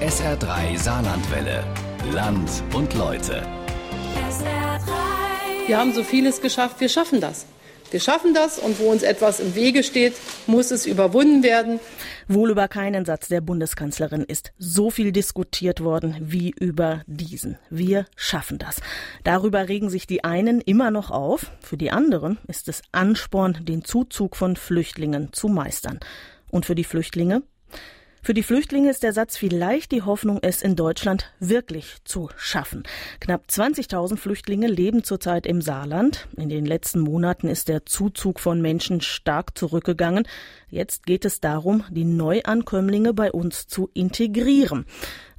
SR3 0.00 0.78
Saarlandwelle. 0.78 1.64
Land 2.12 2.62
und 2.72 2.94
Leute. 2.94 3.42
Wir 5.66 5.76
haben 5.76 5.92
so 5.92 6.04
vieles 6.04 6.40
geschafft, 6.40 6.80
wir 6.80 6.88
schaffen 6.88 7.20
das. 7.20 7.46
Wir 7.90 7.98
schaffen 7.98 8.32
das 8.32 8.60
und 8.60 8.78
wo 8.78 8.92
uns 8.92 9.02
etwas 9.02 9.40
im 9.40 9.56
Wege 9.56 9.82
steht, 9.82 10.14
muss 10.46 10.70
es 10.70 10.86
überwunden 10.86 11.42
werden. 11.42 11.80
Wohl 12.28 12.50
über 12.50 12.68
keinen 12.68 13.06
Satz 13.06 13.26
der 13.26 13.40
Bundeskanzlerin 13.40 14.22
ist 14.22 14.52
so 14.56 14.90
viel 14.90 15.10
diskutiert 15.10 15.82
worden 15.82 16.14
wie 16.20 16.50
über 16.50 17.02
diesen. 17.08 17.58
Wir 17.68 18.06
schaffen 18.14 18.58
das. 18.58 18.80
Darüber 19.24 19.68
regen 19.68 19.90
sich 19.90 20.06
die 20.06 20.22
einen 20.22 20.60
immer 20.60 20.92
noch 20.92 21.10
auf. 21.10 21.50
Für 21.60 21.76
die 21.76 21.90
anderen 21.90 22.38
ist 22.46 22.68
es 22.68 22.82
Ansporn, 22.92 23.64
den 23.64 23.82
Zuzug 23.84 24.36
von 24.36 24.54
Flüchtlingen 24.54 25.32
zu 25.32 25.48
meistern. 25.48 25.98
Und 26.52 26.66
für 26.66 26.76
die 26.76 26.84
Flüchtlinge 26.84 27.42
für 28.28 28.34
die 28.34 28.42
Flüchtlinge 28.42 28.90
ist 28.90 29.04
der 29.04 29.14
Satz 29.14 29.38
vielleicht 29.38 29.90
die 29.90 30.02
Hoffnung, 30.02 30.40
es 30.42 30.60
in 30.60 30.76
Deutschland 30.76 31.32
wirklich 31.40 31.96
zu 32.04 32.28
schaffen. 32.36 32.82
Knapp 33.20 33.46
20.000 33.48 34.18
Flüchtlinge 34.18 34.66
leben 34.66 35.02
zurzeit 35.02 35.46
im 35.46 35.62
Saarland. 35.62 36.28
In 36.36 36.50
den 36.50 36.66
letzten 36.66 37.00
Monaten 37.00 37.48
ist 37.48 37.68
der 37.68 37.86
Zuzug 37.86 38.38
von 38.38 38.60
Menschen 38.60 39.00
stark 39.00 39.56
zurückgegangen. 39.56 40.28
Jetzt 40.68 41.06
geht 41.06 41.24
es 41.24 41.40
darum, 41.40 41.84
die 41.88 42.04
Neuankömmlinge 42.04 43.14
bei 43.14 43.32
uns 43.32 43.66
zu 43.66 43.88
integrieren. 43.94 44.84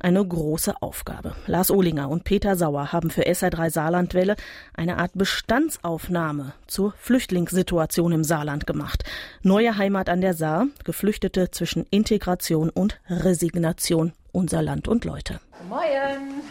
Eine 0.02 0.26
große 0.26 0.76
Aufgabe. 0.82 1.36
Lars 1.46 1.70
Ohlinger 1.72 2.10
und 2.10 2.24
Peter 2.24 2.56
Sauer 2.56 2.94
haben 2.94 3.10
für 3.10 3.24
SR3 3.28 3.70
Saarlandwelle 3.70 4.38
eine 4.74 4.98
Art 4.98 5.12
Bestandsaufnahme 5.14 6.54
zur 6.68 6.94
Flüchtlingssituation 6.94 8.14
im 8.14 8.24
Saarland 8.24 8.66
gemacht. 8.66 9.04
Neue 9.42 9.78
Heimat 9.78 10.08
an 10.08 10.22
der 10.22 10.34
Saar, 10.34 10.68
Geflüchtete 10.86 11.52
zwischen 11.52 11.86
Integration 11.92 12.70
und 12.70 13.00
Resignation, 13.10 14.14
unser 14.32 14.62
Land 14.62 14.88
und 14.88 15.04
Leute. 15.04 15.42
Guten 15.58 15.70
Morgen. 15.70 16.42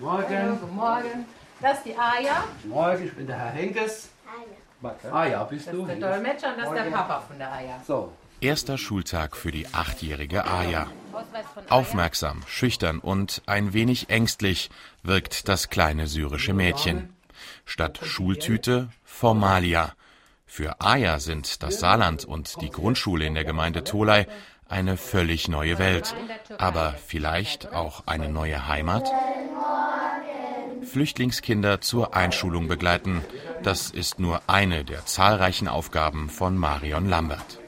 Morgen. 0.00 0.36
Hallo, 0.36 0.56
guten 0.56 0.74
Morgen. 0.76 1.26
Das 1.60 1.78
ist 1.78 1.86
die 1.86 1.94
Aja. 1.96 2.42
Morgen, 2.64 3.04
ich 3.06 3.12
bin 3.14 3.26
der 3.28 3.38
Herr 3.38 3.50
Henkes. 3.52 4.08
Ah 5.12 5.26
ja, 5.26 5.44
bist 5.44 5.68
Das 5.68 5.74
du? 5.74 5.82
ist 5.82 5.88
der 5.90 5.96
Dolmetscher 6.10 6.48
und 6.48 6.58
das 6.60 6.66
ist 6.70 6.74
der 6.74 6.90
Papa 6.90 7.20
von 7.20 7.38
der 7.38 7.52
Aja. 7.52 7.80
So, 7.86 8.10
Erster 8.42 8.76
Schultag 8.76 9.36
für 9.36 9.52
die 9.52 9.68
achtjährige 9.72 10.44
Aya. 10.44 10.68
Aja. 10.68 10.86
Aufmerksam, 11.68 12.42
schüchtern 12.48 12.98
und 12.98 13.40
ein 13.46 13.72
wenig 13.72 14.10
ängstlich 14.10 14.68
wirkt 15.04 15.48
das 15.48 15.70
kleine 15.70 16.08
syrische 16.08 16.52
Mädchen. 16.52 17.14
Statt 17.64 18.00
Schultüte 18.02 18.88
Formalia. 19.04 19.92
Für 20.44 20.80
Aya 20.80 21.20
sind 21.20 21.62
das 21.62 21.78
Saarland 21.78 22.24
und 22.24 22.60
die 22.60 22.70
Grundschule 22.70 23.26
in 23.26 23.34
der 23.34 23.44
Gemeinde 23.44 23.84
Tolai 23.84 24.26
eine 24.68 24.96
völlig 24.96 25.46
neue 25.46 25.78
Welt. 25.78 26.12
Aber 26.58 26.94
vielleicht 27.06 27.72
auch 27.72 28.02
eine 28.06 28.28
neue 28.28 28.66
Heimat? 28.66 29.08
Flüchtlingskinder 30.84 31.80
zur 31.80 32.16
Einschulung 32.16 32.66
begleiten. 32.66 33.24
Das 33.62 33.90
ist 33.90 34.18
nur 34.18 34.42
eine 34.48 34.84
der 34.84 35.06
zahlreichen 35.06 35.68
Aufgaben 35.68 36.28
von 36.28 36.58
Marion 36.58 37.08
Lambert. 37.08 37.61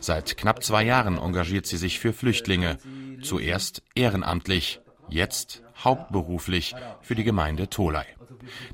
Seit 0.00 0.36
knapp 0.36 0.64
zwei 0.64 0.82
Jahren 0.82 1.18
engagiert 1.18 1.66
sie 1.66 1.76
sich 1.76 1.98
für 1.98 2.12
Flüchtlinge. 2.12 2.78
Zuerst 3.22 3.82
ehrenamtlich, 3.94 4.80
jetzt 5.08 5.62
hauptberuflich 5.84 6.74
für 7.02 7.14
die 7.14 7.24
Gemeinde 7.24 7.68
Tolai. 7.68 8.06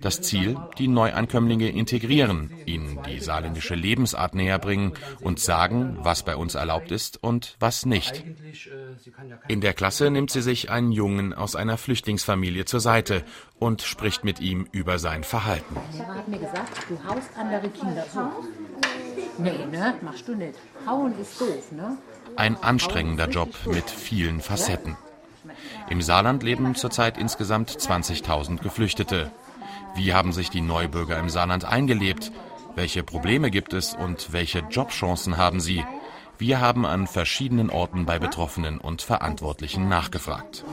Das 0.01 0.23
Ziel, 0.23 0.57
die 0.79 0.89
Neuankömmlinge 0.89 1.69
integrieren, 1.69 2.53
ihnen 2.67 3.01
die 3.03 3.21
saarländische 3.21 3.75
Lebensart 3.75 4.35
näherbringen 4.35 4.93
und 5.21 5.41
sagen, 5.41 5.99
was 6.01 6.23
bei 6.23 6.37
uns 6.37 6.55
erlaubt 6.55 6.93
ist 6.93 7.23
und 7.23 7.57
was 7.59 7.85
nicht. 7.87 8.25
In 9.49 9.61
der 9.61 9.75
Klasse 9.75 10.11
nimmt 10.11 10.31
sie 10.31 10.43
sich 10.43 10.71
einen 10.71 10.93
Jungen 10.93 11.35
aus 11.35 11.57
einer 11.57 11.79
Flüchtlingsfamilie 11.79 12.65
zur 12.65 12.81
Seite 12.81 13.25
und 13.59 13.83
spricht 13.83 14.25
mit 14.25 14.41
ihm 14.41 14.67
über 14.73 14.99
sein 14.99 15.25
Verhalten. 15.25 15.77
Der 15.99 16.07
hat 16.07 16.29
mir 16.29 16.39
gesagt, 16.39 16.87
du 16.89 16.97
haust 17.05 17.31
andere 17.37 17.69
Kinder 17.71 18.07
so. 18.13 18.21
Nee, 19.39 19.67
ne? 19.71 19.95
Machst 20.01 20.27
du 20.29 20.35
nicht. 20.35 20.55
Hauen 20.87 21.19
ist 21.21 21.41
doof, 21.41 21.73
ne? 21.73 21.99
Ein 22.37 22.57
anstrengender 22.63 23.29
Job 23.29 23.55
mit 23.67 23.91
vielen 23.91 24.41
Facetten. 24.41 24.97
Im 25.89 26.03
Saarland 26.03 26.43
leben 26.43 26.75
zurzeit 26.75 27.19
insgesamt 27.19 27.71
20.000 27.71 28.63
Geflüchtete. 28.63 29.31
Wie 29.95 30.13
haben 30.13 30.33
sich 30.33 30.51
die 30.51 30.61
Neubürger 30.61 31.19
im 31.19 31.29
Saarland 31.29 31.65
eingelebt? 31.65 32.31
Welche 32.75 33.03
Probleme 33.03 33.51
gibt 33.51 33.73
es 33.73 33.95
und 33.95 34.33
welche 34.33 34.61
Jobchancen 34.71 35.37
haben 35.37 35.61
sie? 35.61 35.85
Wir 36.39 36.61
haben 36.61 36.85
an 36.85 37.07
verschiedenen 37.07 37.71
Orten 37.71 38.05
bei 38.05 38.19
Betroffenen 38.19 38.79
und 38.79 39.01
Verantwortlichen 39.01 39.89
nachgefragt. 39.89 40.65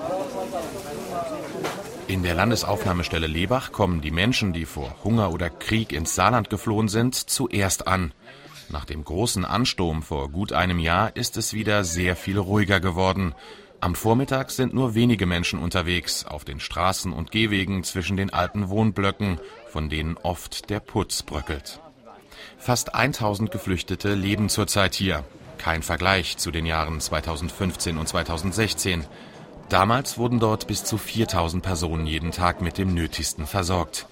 In 2.07 2.21
der 2.21 2.35
Landesaufnahmestelle 2.35 3.27
Lebach 3.27 3.71
kommen 3.71 4.01
die 4.01 4.11
Menschen, 4.11 4.51
die 4.51 4.65
vor 4.65 4.93
Hunger 5.05 5.31
oder 5.31 5.49
Krieg 5.49 5.93
ins 5.93 6.15
Saarland 6.15 6.49
geflohen 6.49 6.89
sind, 6.89 7.15
zuerst 7.15 7.87
an. 7.87 8.11
Nach 8.73 8.85
dem 8.85 9.03
großen 9.03 9.45
Ansturm 9.45 10.01
vor 10.01 10.29
gut 10.29 10.51
einem 10.51 10.79
Jahr 10.79 11.15
ist 11.15 11.37
es 11.37 11.53
wieder 11.53 11.83
sehr 11.83 12.15
viel 12.15 12.39
ruhiger 12.39 12.79
geworden. 12.79 13.35
Am 13.81 13.93
Vormittag 13.93 14.49
sind 14.49 14.73
nur 14.73 14.95
wenige 14.95 15.27
Menschen 15.27 15.59
unterwegs 15.59 16.25
auf 16.25 16.43
den 16.43 16.59
Straßen 16.59 17.13
und 17.13 17.29
Gehwegen 17.29 17.83
zwischen 17.83 18.17
den 18.17 18.33
alten 18.33 18.69
Wohnblöcken, 18.69 19.39
von 19.67 19.91
denen 19.91 20.17
oft 20.17 20.71
der 20.71 20.79
Putz 20.79 21.21
bröckelt. 21.21 21.81
Fast 22.57 22.95
1000 22.95 23.51
Geflüchtete 23.51 24.15
leben 24.15 24.49
zurzeit 24.49 24.95
hier. 24.95 25.23
Kein 25.59 25.83
Vergleich 25.83 26.37
zu 26.37 26.49
den 26.49 26.65
Jahren 26.65 26.99
2015 26.99 27.99
und 27.99 28.07
2016. 28.07 29.05
Damals 29.69 30.17
wurden 30.17 30.39
dort 30.39 30.65
bis 30.65 30.83
zu 30.83 30.97
4000 30.97 31.61
Personen 31.61 32.07
jeden 32.07 32.31
Tag 32.31 32.63
mit 32.63 32.79
dem 32.79 32.95
Nötigsten 32.95 33.45
versorgt. 33.45 34.07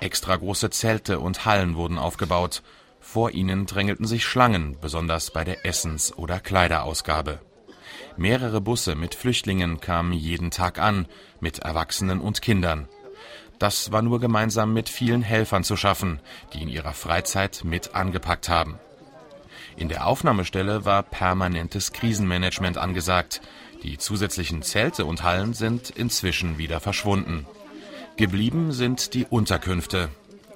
Extra 0.00 0.36
große 0.36 0.68
Zelte 0.68 1.18
und 1.18 1.46
Hallen 1.46 1.76
wurden 1.76 1.96
aufgebaut. 1.96 2.60
Vor 3.02 3.32
ihnen 3.32 3.66
drängelten 3.66 4.06
sich 4.06 4.24
Schlangen, 4.24 4.78
besonders 4.80 5.32
bei 5.32 5.44
der 5.44 5.66
Essens- 5.66 6.16
oder 6.16 6.40
Kleiderausgabe. 6.40 7.40
Mehrere 8.16 8.60
Busse 8.60 8.94
mit 8.94 9.14
Flüchtlingen 9.14 9.80
kamen 9.80 10.12
jeden 10.12 10.50
Tag 10.50 10.78
an, 10.78 11.06
mit 11.40 11.58
Erwachsenen 11.58 12.20
und 12.20 12.40
Kindern. 12.40 12.88
Das 13.58 13.92
war 13.92 14.02
nur 14.02 14.20
gemeinsam 14.20 14.72
mit 14.72 14.88
vielen 14.88 15.22
Helfern 15.22 15.64
zu 15.64 15.76
schaffen, 15.76 16.20
die 16.52 16.62
in 16.62 16.68
ihrer 16.68 16.94
Freizeit 16.94 17.62
mit 17.64 17.94
angepackt 17.94 18.48
haben. 18.48 18.78
In 19.76 19.88
der 19.88 20.06
Aufnahmestelle 20.06 20.84
war 20.84 21.02
permanentes 21.02 21.92
Krisenmanagement 21.92 22.78
angesagt. 22.78 23.40
Die 23.82 23.98
zusätzlichen 23.98 24.62
Zelte 24.62 25.04
und 25.06 25.22
Hallen 25.22 25.54
sind 25.54 25.90
inzwischen 25.90 26.58
wieder 26.58 26.80
verschwunden. 26.80 27.46
Geblieben 28.16 28.72
sind 28.72 29.14
die 29.14 29.24
Unterkünfte. 29.24 30.10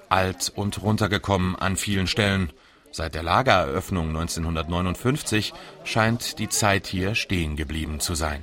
Alt 0.09 0.53
und 0.55 0.83
runtergekommen 0.83 1.57
an 1.57 1.77
vielen 1.77 2.07
Stellen. 2.07 2.51
Seit 2.93 3.15
der 3.15 3.23
Lagereröffnung 3.23 4.09
1959 4.09 5.53
scheint 5.85 6.39
die 6.39 6.49
Zeit 6.49 6.87
hier 6.87 7.15
stehen 7.15 7.57
geblieben 7.57 8.01
zu 8.01 8.15
sein. 8.15 8.43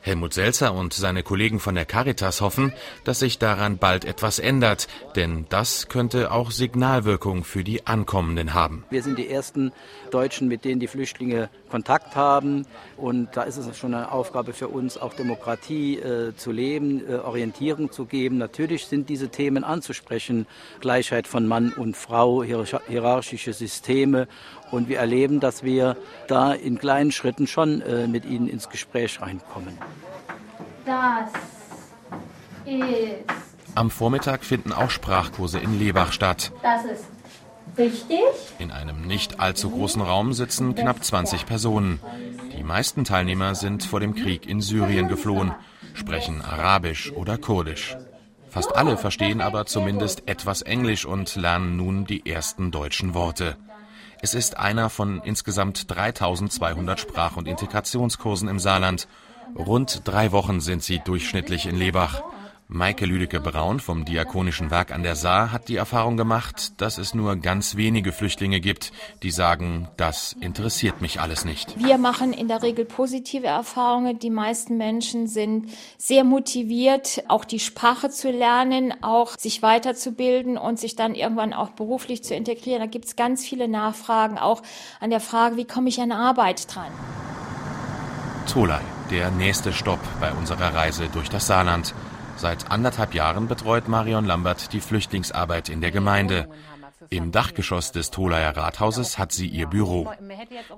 Helmut 0.00 0.32
Selzer 0.32 0.72
und 0.72 0.94
seine 0.94 1.22
Kollegen 1.22 1.60
von 1.60 1.74
der 1.74 1.84
Caritas 1.84 2.40
hoffen, 2.40 2.72
dass 3.04 3.18
sich 3.18 3.38
daran 3.38 3.78
bald 3.78 4.04
etwas 4.04 4.38
ändert, 4.38 4.88
denn 5.16 5.46
das 5.50 5.88
könnte 5.88 6.30
auch 6.30 6.50
Signalwirkung 6.50 7.44
für 7.44 7.62
die 7.64 7.86
Ankommenden 7.86 8.54
haben. 8.54 8.84
Wir 8.90 9.02
sind 9.02 9.18
die 9.18 9.28
ersten 9.28 9.72
Deutschen, 10.10 10.48
mit 10.48 10.64
denen 10.64 10.80
die 10.80 10.86
Flüchtlinge 10.86 11.50
Kontakt 11.68 12.16
haben. 12.16 12.66
Und 12.96 13.36
da 13.36 13.42
ist 13.42 13.56
es 13.56 13.76
schon 13.78 13.94
eine 13.94 14.10
Aufgabe 14.12 14.52
für 14.52 14.68
uns, 14.68 14.98
auch 14.98 15.14
Demokratie 15.14 15.98
äh, 15.98 16.34
zu 16.36 16.50
leben, 16.52 17.02
äh, 17.08 17.16
Orientierung 17.16 17.92
zu 17.92 18.04
geben. 18.06 18.38
Natürlich 18.38 18.86
sind 18.86 19.08
diese 19.08 19.28
Themen 19.28 19.64
anzusprechen. 19.64 20.46
Gleichheit 20.80 21.26
von 21.28 21.46
Mann 21.46 21.72
und 21.72 21.96
Frau, 21.96 22.42
hierarch- 22.42 22.80
hierarchische 22.88 23.52
Systeme. 23.52 24.28
Und 24.70 24.88
wir 24.88 24.98
erleben, 24.98 25.40
dass 25.40 25.62
wir 25.62 25.96
da 26.26 26.52
in 26.52 26.78
kleinen 26.78 27.12
Schritten 27.12 27.46
schon 27.46 27.80
äh, 27.82 28.06
mit 28.06 28.24
ihnen 28.24 28.48
ins 28.48 28.68
Gespräch 28.68 29.20
reinkommen. 29.20 29.76
Das 30.84 31.30
ist, 32.64 33.24
Am 33.74 33.90
Vormittag 33.90 34.44
finden 34.44 34.72
auch 34.72 34.90
Sprachkurse 34.90 35.58
in 35.58 35.78
Lebach 35.78 36.12
statt. 36.12 36.52
das 36.62 36.84
ist 36.84 37.04
richtig. 37.78 38.20
In 38.58 38.70
einem 38.70 39.06
nicht 39.06 39.40
allzu 39.40 39.70
großen 39.70 40.02
Raum 40.02 40.32
sitzen 40.32 40.74
knapp 40.74 41.02
20 41.02 41.46
Personen. 41.46 42.00
Die 42.56 42.64
meisten 42.64 43.04
Teilnehmer 43.04 43.54
sind 43.54 43.84
vor 43.84 44.00
dem 44.00 44.14
Krieg 44.14 44.46
in 44.46 44.60
Syrien 44.60 45.08
geflohen, 45.08 45.54
sprechen 45.94 46.42
Arabisch 46.42 47.12
oder 47.12 47.38
Kurdisch. 47.38 47.96
Fast 48.50 48.74
alle 48.74 48.96
verstehen 48.96 49.40
aber 49.40 49.66
zumindest 49.66 50.24
etwas 50.26 50.62
Englisch 50.62 51.04
und 51.04 51.36
lernen 51.36 51.76
nun 51.76 52.06
die 52.06 52.28
ersten 52.28 52.70
deutschen 52.70 53.14
Worte. 53.14 53.56
Es 54.20 54.34
ist 54.34 54.56
einer 54.56 54.90
von 54.90 55.22
insgesamt 55.22 55.90
3200 55.90 56.98
Sprach- 56.98 57.36
und 57.36 57.46
Integrationskursen 57.46 58.48
im 58.48 58.58
Saarland. 58.58 59.06
Rund 59.54 60.02
drei 60.04 60.32
Wochen 60.32 60.60
sind 60.60 60.82
sie 60.82 60.98
durchschnittlich 60.98 61.66
in 61.66 61.76
Lebach. 61.76 62.22
Maike 62.70 63.06
Lüdecke-Braun 63.06 63.80
vom 63.80 64.04
Diakonischen 64.04 64.70
Werk 64.70 64.92
an 64.92 65.02
der 65.02 65.16
Saar 65.16 65.52
hat 65.52 65.68
die 65.68 65.76
Erfahrung 65.76 66.18
gemacht, 66.18 66.78
dass 66.82 66.98
es 66.98 67.14
nur 67.14 67.36
ganz 67.36 67.76
wenige 67.76 68.12
Flüchtlinge 68.12 68.60
gibt, 68.60 68.92
die 69.22 69.30
sagen, 69.30 69.88
das 69.96 70.36
interessiert 70.38 71.00
mich 71.00 71.18
alles 71.18 71.46
nicht. 71.46 71.82
Wir 71.82 71.96
machen 71.96 72.34
in 72.34 72.46
der 72.46 72.62
Regel 72.62 72.84
positive 72.84 73.46
Erfahrungen. 73.46 74.18
Die 74.18 74.28
meisten 74.28 74.76
Menschen 74.76 75.28
sind 75.28 75.70
sehr 75.96 76.24
motiviert, 76.24 77.24
auch 77.28 77.46
die 77.46 77.58
Sprache 77.58 78.10
zu 78.10 78.30
lernen, 78.30 78.92
auch 79.00 79.38
sich 79.38 79.62
weiterzubilden 79.62 80.58
und 80.58 80.78
sich 80.78 80.94
dann 80.94 81.14
irgendwann 81.14 81.54
auch 81.54 81.70
beruflich 81.70 82.22
zu 82.22 82.34
integrieren. 82.34 82.80
Da 82.80 82.86
gibt 82.86 83.06
es 83.06 83.16
ganz 83.16 83.46
viele 83.46 83.66
Nachfragen, 83.66 84.36
auch 84.36 84.62
an 85.00 85.08
der 85.08 85.20
Frage, 85.20 85.56
wie 85.56 85.64
komme 85.64 85.88
ich 85.88 86.02
an 86.02 86.12
Arbeit 86.12 86.74
dran. 86.74 86.92
Tolai, 88.46 88.82
der 89.10 89.30
nächste 89.30 89.72
Stopp 89.72 90.00
bei 90.20 90.32
unserer 90.32 90.74
Reise 90.74 91.08
durch 91.10 91.30
das 91.30 91.46
Saarland. 91.46 91.94
Seit 92.38 92.70
anderthalb 92.70 93.14
Jahren 93.14 93.48
betreut 93.48 93.88
Marion 93.88 94.24
Lambert 94.24 94.72
die 94.72 94.80
Flüchtlingsarbeit 94.80 95.68
in 95.68 95.80
der 95.80 95.90
Gemeinde. 95.90 96.48
Im 97.10 97.32
Dachgeschoss 97.32 97.90
des 97.90 98.12
Tholaier 98.12 98.56
Rathauses 98.56 99.18
hat 99.18 99.32
sie 99.32 99.48
ihr 99.48 99.66
Büro. 99.66 100.08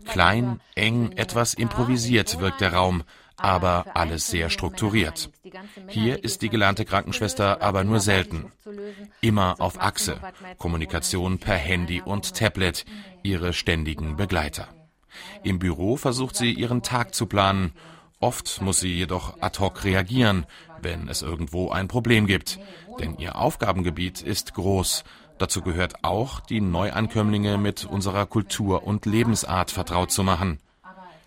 Klein, 0.07 0.61
eng, 0.75 1.13
etwas 1.13 1.53
improvisiert 1.53 2.41
wirkt 2.41 2.63
der 2.63 2.73
Raum, 2.73 3.03
aber 3.37 3.85
alles 3.93 4.29
sehr 4.29 4.49
strukturiert. 4.49 5.31
Hier 5.89 6.25
ist 6.25 6.41
die 6.41 6.49
gelernte 6.49 6.87
Krankenschwester 6.87 7.61
aber 7.61 7.85
nur 7.85 8.01
selten. 8.01 8.53
Immer 9.21 9.57
auf 9.59 9.83
Achse, 9.83 10.19
Kommunikation 10.57 11.39
per 11.41 11.57
Handy 11.57 12.01
und 12.01 12.35
Tablet, 12.35 12.87
ihre 13.23 13.53
ständigen 13.53 14.17
Begleiter. 14.17 14.69
Im 15.43 15.59
Büro 15.59 15.97
versucht 15.97 16.37
sie 16.37 16.53
ihren 16.53 16.83
Tag 16.83 17.15
zu 17.15 17.27
planen 17.27 17.73
Oft 18.23 18.61
muss 18.61 18.81
sie 18.81 18.93
jedoch 18.93 19.41
ad 19.41 19.59
hoc 19.61 19.83
reagieren, 19.83 20.45
wenn 20.83 21.09
es 21.09 21.23
irgendwo 21.23 21.71
ein 21.71 21.89
Problem 21.89 22.27
gibt, 22.27 22.59
denn 23.01 23.17
ihr 23.17 23.37
Aufgabengebiet 23.37 24.21
ist 24.21 24.53
groß. 24.53 25.05
Dazu 25.39 25.63
gehört 25.63 26.05
auch, 26.05 26.41
die 26.41 26.61
Neuankömmlinge 26.61 27.57
mit 27.57 27.87
unserer 27.87 28.27
Kultur 28.27 28.87
und 28.87 29.07
Lebensart 29.07 29.71
vertraut 29.71 30.11
zu 30.11 30.23
machen. 30.23 30.59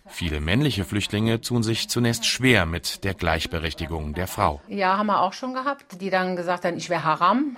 Viele 0.06 0.40
männliche 0.40 0.84
Flüchtlinge 0.84 1.40
tun 1.40 1.64
sich 1.64 1.88
zunächst 1.88 2.26
schwer 2.26 2.64
mit 2.64 3.02
der 3.02 3.14
Gleichberechtigung 3.14 4.14
der 4.14 4.28
Frau. 4.28 4.60
Ja, 4.68 4.96
haben 4.96 5.06
wir 5.06 5.20
auch 5.20 5.32
schon 5.32 5.52
gehabt, 5.52 6.00
die 6.00 6.10
dann 6.10 6.36
gesagt 6.36 6.64
haben, 6.64 6.76
ich 6.76 6.90
wäre 6.90 7.02
Haram. 7.02 7.56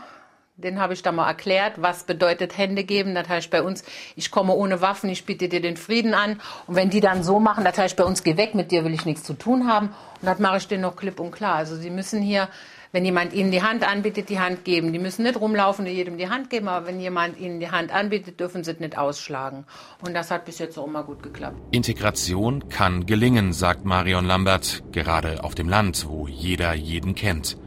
Den 0.58 0.80
habe 0.80 0.94
ich 0.94 1.02
dann 1.02 1.16
mal 1.16 1.28
erklärt, 1.28 1.82
was 1.82 2.04
bedeutet 2.04 2.56
Hände 2.56 2.84
geben. 2.84 3.14
Das 3.14 3.28
heißt 3.28 3.50
bei 3.50 3.62
uns, 3.62 3.84
ich 4.14 4.30
komme 4.30 4.54
ohne 4.54 4.80
Waffen, 4.80 5.10
ich 5.10 5.26
biete 5.26 5.50
dir 5.50 5.60
den 5.60 5.76
Frieden 5.76 6.14
an. 6.14 6.40
Und 6.66 6.76
wenn 6.76 6.88
die 6.88 7.00
dann 7.00 7.22
so 7.22 7.38
machen, 7.40 7.62
das 7.62 7.76
heißt 7.76 7.94
bei 7.94 8.04
uns, 8.04 8.22
geh 8.22 8.38
weg, 8.38 8.54
mit 8.54 8.70
dir 8.70 8.82
will 8.82 8.94
ich 8.94 9.04
nichts 9.04 9.22
zu 9.22 9.34
tun 9.34 9.68
haben. 9.68 9.88
Und 9.88 10.26
das 10.26 10.38
mache 10.38 10.56
ich 10.56 10.66
denen 10.66 10.80
noch 10.80 10.96
klipp 10.96 11.20
und 11.20 11.30
klar. 11.30 11.56
Also 11.56 11.76
sie 11.76 11.90
müssen 11.90 12.22
hier, 12.22 12.48
wenn 12.90 13.04
jemand 13.04 13.34
ihnen 13.34 13.50
die 13.50 13.60
Hand 13.60 13.86
anbietet, 13.86 14.30
die 14.30 14.40
Hand 14.40 14.64
geben. 14.64 14.94
Die 14.94 14.98
müssen 14.98 15.24
nicht 15.24 15.38
rumlaufen 15.38 15.84
und 15.84 15.92
jedem 15.92 16.16
die 16.16 16.30
Hand 16.30 16.48
geben, 16.48 16.68
aber 16.68 16.86
wenn 16.86 17.00
jemand 17.00 17.38
ihnen 17.38 17.60
die 17.60 17.70
Hand 17.70 17.92
anbietet, 17.92 18.40
dürfen 18.40 18.64
sie 18.64 18.70
es 18.70 18.80
nicht 18.80 18.96
ausschlagen. 18.96 19.66
Und 20.06 20.14
das 20.14 20.30
hat 20.30 20.46
bis 20.46 20.58
jetzt 20.58 20.78
auch 20.78 20.86
immer 20.86 21.02
gut 21.04 21.22
geklappt. 21.22 21.58
Integration 21.72 22.70
kann 22.70 23.04
gelingen, 23.04 23.52
sagt 23.52 23.84
Marion 23.84 24.24
Lambert, 24.24 24.82
gerade 24.90 25.44
auf 25.44 25.54
dem 25.54 25.68
Land, 25.68 26.06
wo 26.08 26.26
jeder 26.26 26.72
jeden 26.72 27.14
kennt. 27.14 27.58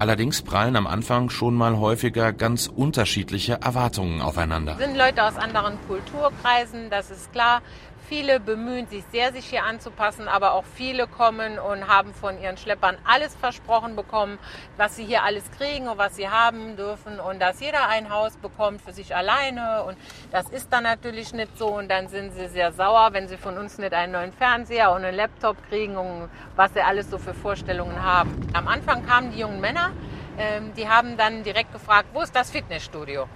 Allerdings 0.00 0.42
prallen 0.42 0.76
am 0.76 0.86
Anfang 0.86 1.28
schon 1.28 1.54
mal 1.54 1.78
häufiger 1.78 2.32
ganz 2.32 2.68
unterschiedliche 2.68 3.54
Erwartungen 3.54 4.20
aufeinander. 4.20 4.76
Es 4.78 4.86
sind 4.86 4.96
Leute 4.96 5.24
aus 5.24 5.36
anderen 5.36 5.76
Kulturkreisen, 5.88 6.88
das 6.88 7.10
ist 7.10 7.32
klar. 7.32 7.62
Viele 8.08 8.40
bemühen 8.40 8.86
sich 8.86 9.04
sehr, 9.12 9.34
sich 9.34 9.44
hier 9.44 9.64
anzupassen, 9.64 10.28
aber 10.28 10.54
auch 10.54 10.64
viele 10.64 11.06
kommen 11.06 11.58
und 11.58 11.88
haben 11.88 12.14
von 12.14 12.40
ihren 12.40 12.56
Schleppern 12.56 12.96
alles 13.04 13.34
versprochen 13.34 13.96
bekommen, 13.96 14.38
was 14.78 14.96
sie 14.96 15.04
hier 15.04 15.24
alles 15.24 15.50
kriegen 15.50 15.88
und 15.88 15.98
was 15.98 16.16
sie 16.16 16.30
haben 16.30 16.78
dürfen 16.78 17.20
und 17.20 17.38
dass 17.38 17.60
jeder 17.60 17.86
ein 17.86 18.08
Haus 18.08 18.38
bekommt 18.38 18.80
für 18.80 18.94
sich 18.94 19.14
alleine 19.14 19.84
und 19.84 19.98
das 20.32 20.48
ist 20.48 20.72
dann 20.72 20.84
natürlich 20.84 21.34
nicht 21.34 21.58
so 21.58 21.66
und 21.66 21.90
dann 21.90 22.08
sind 22.08 22.32
sie 22.32 22.48
sehr 22.48 22.72
sauer, 22.72 23.10
wenn 23.12 23.28
sie 23.28 23.36
von 23.36 23.58
uns 23.58 23.76
nicht 23.76 23.92
einen 23.92 24.12
neuen 24.12 24.32
Fernseher 24.32 24.90
und 24.92 25.04
einen 25.04 25.14
Laptop 25.14 25.58
kriegen 25.68 25.98
und 25.98 26.30
was 26.56 26.72
sie 26.72 26.80
alles 26.80 27.10
so 27.10 27.18
für 27.18 27.34
Vorstellungen 27.34 28.02
haben. 28.02 28.40
Am 28.54 28.68
Anfang 28.68 29.04
kamen 29.04 29.32
die 29.32 29.40
jungen 29.40 29.60
Männer, 29.60 29.92
ähm, 30.38 30.72
die 30.78 30.88
haben 30.88 31.18
dann 31.18 31.42
direkt 31.42 31.74
gefragt, 31.74 32.08
wo 32.14 32.22
ist 32.22 32.34
das 32.34 32.50
Fitnessstudio? 32.50 33.28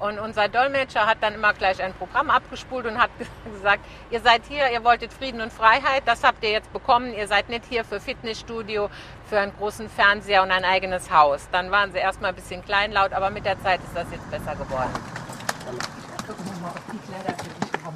Und 0.00 0.18
unser 0.18 0.48
Dolmetscher 0.48 1.06
hat 1.06 1.18
dann 1.20 1.34
immer 1.34 1.52
gleich 1.52 1.82
ein 1.82 1.92
Programm 1.94 2.30
abgespult 2.30 2.86
und 2.86 2.98
hat 2.98 3.10
gesagt, 3.52 3.84
ihr 4.10 4.20
seid 4.20 4.42
hier, 4.48 4.70
ihr 4.70 4.84
wolltet 4.84 5.12
Frieden 5.12 5.40
und 5.40 5.52
Freiheit, 5.52 6.02
das 6.06 6.22
habt 6.22 6.42
ihr 6.44 6.50
jetzt 6.50 6.72
bekommen. 6.72 7.12
Ihr 7.12 7.26
seid 7.26 7.48
nicht 7.48 7.64
hier 7.68 7.84
für 7.84 8.00
Fitnessstudio, 8.00 8.90
für 9.28 9.40
einen 9.40 9.52
großen 9.56 9.88
Fernseher 9.88 10.42
und 10.42 10.50
ein 10.50 10.64
eigenes 10.64 11.10
Haus. 11.10 11.48
Dann 11.52 11.70
waren 11.70 11.92
sie 11.92 11.98
erstmal 11.98 12.30
ein 12.30 12.36
bisschen 12.36 12.64
kleinlaut, 12.64 13.12
aber 13.12 13.30
mit 13.30 13.44
der 13.44 13.60
Zeit 13.62 13.80
ist 13.80 13.94
das 13.94 14.06
jetzt 14.12 14.30
besser 14.30 14.54
geworden. 14.54 14.92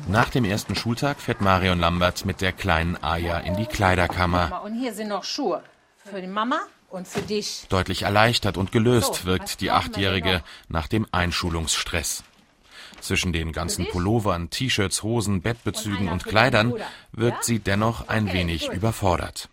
Nach 0.09 0.29
dem 0.31 0.45
ersten 0.45 0.75
Schultag 0.75 1.21
fährt 1.21 1.41
Marion 1.41 1.79
Lambert 1.79 2.25
mit 2.25 2.41
der 2.41 2.53
kleinen 2.53 3.03
Aya 3.03 3.39
in 3.39 3.57
die 3.57 3.67
Kleiderkammer. 3.67 4.63
Und 4.65 4.75
hier 4.75 4.93
sind 4.93 5.09
noch 5.09 5.25
Schuhe 5.25 5.63
für 6.05 6.21
die 6.21 6.27
Mama. 6.27 6.61
Deutlich 7.69 8.03
erleichtert 8.03 8.57
und 8.57 8.73
gelöst 8.73 9.25
wirkt 9.25 9.61
die 9.61 9.71
Achtjährige 9.71 10.43
nach 10.69 10.89
dem 10.89 11.07
Einschulungsstress. 11.11 12.23
Zwischen 13.01 13.33
den 13.33 13.53
ganzen 13.53 13.89
Pullovern, 13.89 14.51
T-Shirts, 14.51 15.03
Hosen, 15.03 15.43
Bettbezügen 15.43 16.09
und 16.09 16.25
Kleidern 16.25 16.75
wirkt 17.13 17.45
sie 17.45 17.59
dennoch 17.59 18.09
ein 18.09 18.33
wenig 18.33 18.69
überfordert. 18.69 19.49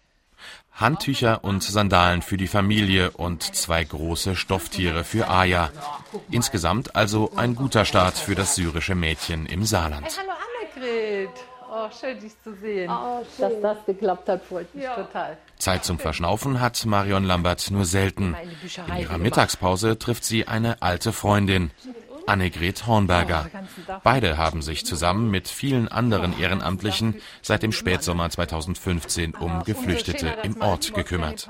Handtücher 0.79 1.43
und 1.43 1.63
Sandalen 1.63 2.21
für 2.21 2.37
die 2.37 2.47
Familie 2.47 3.11
und 3.11 3.43
zwei 3.43 3.83
große 3.83 4.35
Stofftiere 4.35 5.03
für 5.03 5.29
Aya. 5.29 5.71
Insgesamt 6.31 6.95
also 6.95 7.31
ein 7.35 7.55
guter 7.55 7.85
Start 7.85 8.17
für 8.17 8.35
das 8.35 8.55
syrische 8.55 8.95
Mädchen 8.95 9.45
im 9.45 9.65
Saarland. 9.65 10.05
Hey, 10.05 10.13
hallo 10.19 10.31
Annegret. 10.77 11.29
Oh, 11.71 11.89
schön, 11.99 12.19
dich 12.19 12.33
zu 12.43 12.55
sehen. 12.55 12.89
Oh, 12.89 13.23
Dass 13.37 13.53
das 13.61 13.77
geklappt 13.85 14.29
hat, 14.29 14.43
freut 14.43 14.73
mich 14.73 14.85
ja. 14.85 14.95
total. 14.95 15.37
Zeit 15.59 15.83
zum 15.85 15.99
Verschnaufen 15.99 16.61
hat 16.61 16.85
Marion 16.85 17.25
Lambert 17.25 17.69
nur 17.69 17.85
selten. 17.85 18.35
In 18.87 18.97
ihrer 18.97 19.17
Mittagspause 19.17 19.99
trifft 19.99 20.23
sie 20.23 20.47
eine 20.47 20.81
alte 20.81 21.11
Freundin, 21.11 21.71
Annegret 22.27 22.87
Hornberger. 22.87 23.47
Beide 24.03 24.37
haben 24.37 24.61
sich 24.61 24.85
zusammen 24.85 25.29
mit 25.29 25.47
vielen 25.47 25.87
anderen 25.87 26.39
Ehrenamtlichen 26.39 27.21
seit 27.41 27.63
dem 27.63 27.71
Spätsommer 27.71 28.29
2015 28.29 29.35
um 29.35 29.63
Geflüchtete 29.63 30.37
im 30.43 30.61
Ort 30.61 30.93
gekümmert. 30.93 31.47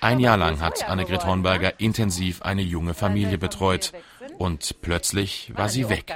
Ein 0.00 0.20
Jahr 0.20 0.36
lang 0.36 0.60
hat 0.60 0.88
Annegret 0.88 1.26
Hornberger 1.26 1.80
intensiv 1.80 2.42
eine 2.42 2.62
junge 2.62 2.94
Familie 2.94 3.38
betreut 3.38 3.92
und 4.38 4.80
plötzlich 4.82 5.52
war 5.56 5.68
sie 5.68 5.88
weg. 5.88 6.14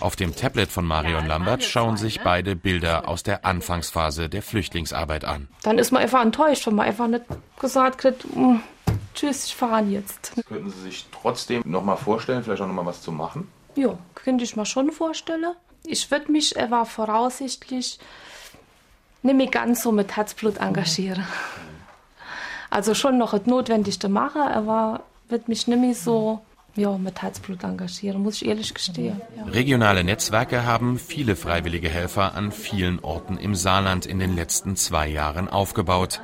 Auf 0.00 0.16
dem 0.16 0.34
Tablet 0.34 0.70
von 0.70 0.84
Marion 0.86 1.26
Lambert 1.26 1.62
schauen 1.62 1.96
sich 1.96 2.22
beide 2.22 2.56
Bilder 2.56 3.06
aus 3.06 3.22
der 3.22 3.44
Anfangsphase 3.44 4.30
der 4.30 4.42
Flüchtlingsarbeit 4.42 5.24
an. 5.24 5.48
Dann 5.62 5.78
ist 5.78 5.92
man 5.92 6.02
einfach 6.02 6.22
enttäuscht, 6.22 6.66
wenn 6.66 6.74
man 6.74 6.86
einfach 6.86 7.06
nicht 7.06 7.24
gesagt 7.60 7.98
kriegt, 7.98 8.24
mm, 8.34 8.56
tschüss, 9.14 9.46
ich 9.46 9.54
fahre 9.54 9.84
jetzt. 9.84 10.32
Könnten 10.48 10.70
Sie 10.70 10.80
sich 10.80 11.06
trotzdem 11.12 11.62
noch 11.66 11.84
mal 11.84 11.96
vorstellen, 11.96 12.42
vielleicht 12.42 12.62
auch 12.62 12.66
noch 12.66 12.74
mal 12.74 12.86
was 12.86 13.02
zu 13.02 13.12
machen? 13.12 13.48
Ja, 13.76 13.98
könnte 14.14 14.44
ich 14.44 14.56
mir 14.56 14.66
schon 14.66 14.90
vorstellen. 14.90 15.44
Ich 15.84 16.10
würde 16.10 16.32
mich 16.32 16.58
aber 16.58 16.86
voraussichtlich 16.86 17.98
nicht 19.22 19.36
mehr 19.36 19.48
ganz 19.48 19.82
so 19.82 19.92
mit 19.92 20.16
Herzblut 20.16 20.56
engagieren. 20.58 21.26
Also 22.70 22.94
schon 22.94 23.18
noch 23.18 23.32
das 23.32 23.46
Notwendigste 23.46 24.08
machen, 24.08 24.42
aber 24.42 25.02
wird 25.28 25.48
mich 25.48 25.66
nicht 25.66 25.80
mehr 25.80 25.94
so 25.94 26.40
ja, 26.76 26.96
mit 26.98 27.22
Herzblut 27.22 27.62
engagieren, 27.64 28.22
muss 28.22 28.42
ich 28.42 28.48
ehrlich 28.48 28.74
gestehen. 28.74 29.20
Ja. 29.36 29.44
Regionale 29.44 30.04
Netzwerke 30.04 30.64
haben 30.64 30.98
viele 30.98 31.36
freiwillige 31.36 31.88
Helfer 31.88 32.34
an 32.34 32.52
vielen 32.52 32.98
Orten 33.00 33.38
im 33.38 33.54
Saarland 33.54 34.06
in 34.06 34.18
den 34.18 34.34
letzten 34.34 34.76
zwei 34.76 35.08
Jahren 35.08 35.48
aufgebaut. 35.48 36.20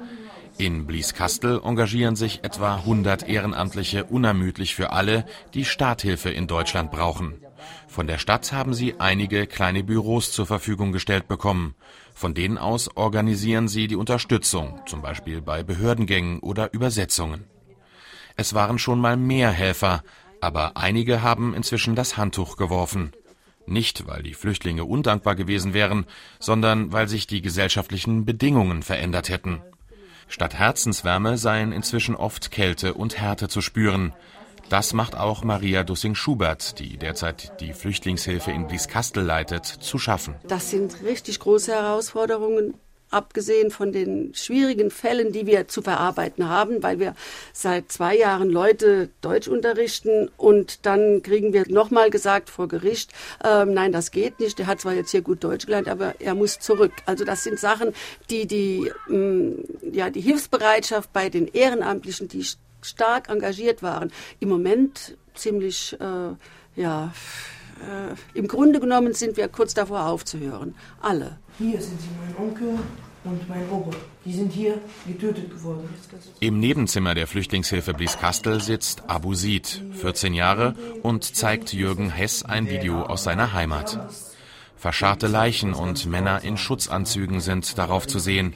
In 0.59 0.87
Blieskastel 0.87 1.61
engagieren 1.65 2.17
sich 2.17 2.45
etwa 2.45 2.77
100 2.77 3.27
Ehrenamtliche 3.29 4.05
unermüdlich 4.05 4.75
für 4.75 4.93
alle, 4.93 5.25
die 5.55 5.65
Starthilfe 5.65 6.31
in 6.31 6.47
Deutschland 6.47 6.91
brauchen. 6.91 7.35
Von 7.89 8.07
der 8.07 8.19
Stadt 8.19 8.53
haben 8.53 8.75
sie 8.75 8.97
einige 8.99 9.47
kleine 9.47 9.83
Büros 9.83 10.33
zur 10.33 10.47
Verfügung 10.47 10.93
gestellt 10.93 11.29
bekommen. 11.29 11.75
Von 12.15 12.35
denen 12.35 12.59
aus 12.59 12.95
organisieren 12.95 13.69
sie 13.69 13.87
die 13.87 13.97
Unterstützung, 13.97 14.81
zum 14.87 15.01
Beispiel 15.01 15.41
bei 15.41 15.63
Behördengängen 15.63 16.41
oder 16.41 16.73
Übersetzungen. 16.75 17.45
Es 18.37 18.53
waren 18.53 18.79
schon 18.79 19.01
mal 19.01 19.17
mehr 19.17 19.51
Helfer, 19.51 20.03
aber 20.41 20.77
einige 20.77 21.23
haben 21.23 21.55
inzwischen 21.55 21.95
das 21.95 22.17
Handtuch 22.17 22.57
geworfen. 22.57 23.13
Nicht, 23.67 24.07
weil 24.07 24.23
die 24.23 24.35
Flüchtlinge 24.35 24.85
undankbar 24.85 25.37
gewesen 25.37 25.75
wären, 25.75 26.07
sondern 26.39 26.93
weil 26.93 27.09
sich 27.09 27.27
die 27.27 27.43
gesellschaftlichen 27.43 28.25
Bedingungen 28.25 28.83
verändert 28.83 29.29
hätten. 29.29 29.63
Statt 30.29 30.55
Herzenswärme 30.55 31.39
seien 31.39 31.73
inzwischen 31.73 32.15
oft 32.15 32.51
Kälte 32.51 32.95
und 32.95 33.19
Härte 33.19 33.49
zu 33.49 33.61
spüren. 33.61 34.13
Das 34.69 34.93
macht 34.93 35.17
auch 35.17 35.43
Maria 35.43 35.83
Dussing-Schubert, 35.83 36.79
die 36.79 36.97
derzeit 36.97 37.61
die 37.61 37.73
Flüchtlingshilfe 37.73 38.53
in 38.53 38.69
Blieskastel 38.69 39.25
leitet, 39.25 39.67
zu 39.67 39.99
schaffen. 39.99 40.37
Das 40.47 40.71
sind 40.71 41.03
richtig 41.03 41.41
große 41.41 41.73
Herausforderungen 41.73 42.75
abgesehen 43.11 43.71
von 43.71 43.93
den 43.93 44.35
schwierigen 44.35 44.91
Fällen, 44.91 45.33
die 45.33 45.47
wir 45.47 45.69
zu 45.69 45.83
verarbeiten 45.83 46.49
haben, 46.49 46.83
weil 46.83 46.99
wir 46.99 47.15
seit 47.53 47.91
zwei 47.91 48.17
Jahren 48.17 48.51
Leute 48.51 49.11
Deutsch 49.21 49.49
unterrichten 49.49 50.31
und 50.37 50.87
dann 50.87 51.23
kriegen 51.23 51.53
wir 51.53 51.65
nochmal 51.69 52.11
gesagt 52.11 52.51
vor 52.51 52.69
Gericht, 52.69 53.13
äh, 53.45 53.65
nein, 53.65 53.93
das 53.93 54.11
geht 54.11 54.41
nicht. 54.41 54.59
Der 54.59 54.67
hat 54.67 54.81
zwar 54.81 54.95
jetzt 54.95 55.11
hier 55.11 55.23
gut 55.23 55.45
Deutsch 55.45 55.67
gelernt, 55.67 55.89
aber 55.89 56.15
er 56.21 56.35
muss 56.35 56.59
zurück. 56.59 56.93
Also 57.07 57.25
das 57.25 57.43
sind 57.43 57.59
Sachen, 57.59 57.93
die 58.31 58.47
die, 58.47 58.93
mh, 59.09 59.17
mm, 59.17 59.65
ja, 59.93 60.11
die 60.11 60.21
Hilfsbereitschaft 60.21 61.13
bei 61.13 61.29
den 61.29 61.49
Ehrenamtlichen, 61.49 62.29
die 62.29 62.45
stark 62.83 63.29
engagiert 63.29 63.83
waren, 63.83 64.13
im 64.39 64.49
Moment 64.49 65.17
ziemlich, 65.35 65.97
äh, 66.01 66.81
ja, 66.81 67.13
äh, 67.81 68.39
im 68.39 68.47
Grunde 68.47 68.81
genommen 68.81 69.15
sind 69.15 69.37
wir 69.37 69.49
kurz 69.49 69.75
davor 69.75 70.07
aufzuhören. 70.07 70.75
Alle. 71.01 71.39
Hier 71.59 71.81
sind 71.81 72.01
sie, 72.01 72.09
mein 72.19 72.49
Onkel 72.49 72.79
und 73.25 73.49
mein 73.49 73.69
Opa. 73.71 73.91
Die 74.25 74.33
sind 74.33 74.53
hier 74.53 74.79
getötet 75.07 75.51
geworden. 75.51 75.89
Im 76.41 76.59
Nebenzimmer 76.59 77.15
der 77.15 77.27
Flüchtlingshilfe 77.27 77.95
Blieskastel 77.95 78.61
sitzt 78.61 79.09
Abu 79.09 79.35
Sid, 79.35 79.83
14 79.93 80.35
Jahre, 80.35 80.75
und 81.03 81.25
zeigt 81.37 81.73
Jürgen 81.73 82.11
Hess 82.11 82.45
ein 82.45 82.69
Video 82.69 83.03
aus 83.03 83.25
seiner 83.25 83.53
Heimat. 83.53 83.99
Verscharrte 84.77 85.27
Leichen 85.27 85.75
und 85.75 86.07
Männer 86.07 86.43
in 86.43 86.57
Schutzanzügen 86.57 87.41
sind 87.41 87.77
darauf 87.77 88.07
zu 88.07 88.19
sehen. 88.19 88.55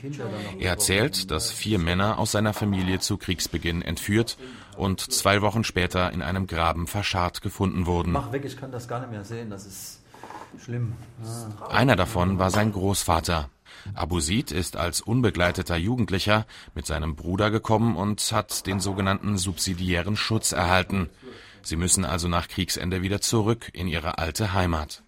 Er 0.59 0.71
erzählt, 0.71 1.31
dass 1.31 1.52
vier 1.52 1.78
Männer 1.78 2.19
aus 2.19 2.33
seiner 2.33 2.54
Familie 2.54 2.99
zu 2.99 3.19
Kriegsbeginn 3.19 3.83
entführt 3.83 4.38
und 4.76 5.00
zwei 5.00 5.43
Wochen 5.43 5.64
später 5.64 6.12
in 6.12 6.23
einem 6.23 6.47
Graben 6.47 6.87
verscharrt 6.87 7.43
gefunden 7.43 7.87
wurden. 7.87 8.12
Mach 8.12 8.33
weg, 8.33 8.45
ich 8.45 8.57
kann 8.57 8.73
das 8.73 8.88
gar 8.88 9.00
nicht 9.00 9.11
mehr 9.11 9.25
sehen, 9.25 9.50
das 9.50 9.66
ist 9.66 10.00
schlimm. 10.62 10.95
Ah. 11.61 11.66
Einer 11.69 11.97
davon 11.97 12.38
war 12.38 12.50
sein 12.50 12.73
Großvater. 12.73 13.50
Abusid 13.95 14.50
ist 14.50 14.76
als 14.76 15.00
unbegleiteter 15.00 15.76
Jugendlicher 15.76 16.47
mit 16.75 16.87
seinem 16.87 17.16
Bruder 17.16 17.50
gekommen 17.50 17.97
und 17.97 18.21
hat 18.33 18.66
den 18.66 18.81
sogenannten 18.81 19.37
subsidiären 19.37 20.16
Schutz 20.16 20.52
erhalten. 20.52 21.11
Sie 21.62 21.76
müssen 21.76 22.04
also 22.04 22.28
nach 22.28 22.49
Kriegsende 22.49 23.02
wieder 23.02 23.21
zurück 23.21 23.71
in 23.73 23.88
ihre 23.88 24.19
alte 24.19 24.52
Heimat. 24.52 25.02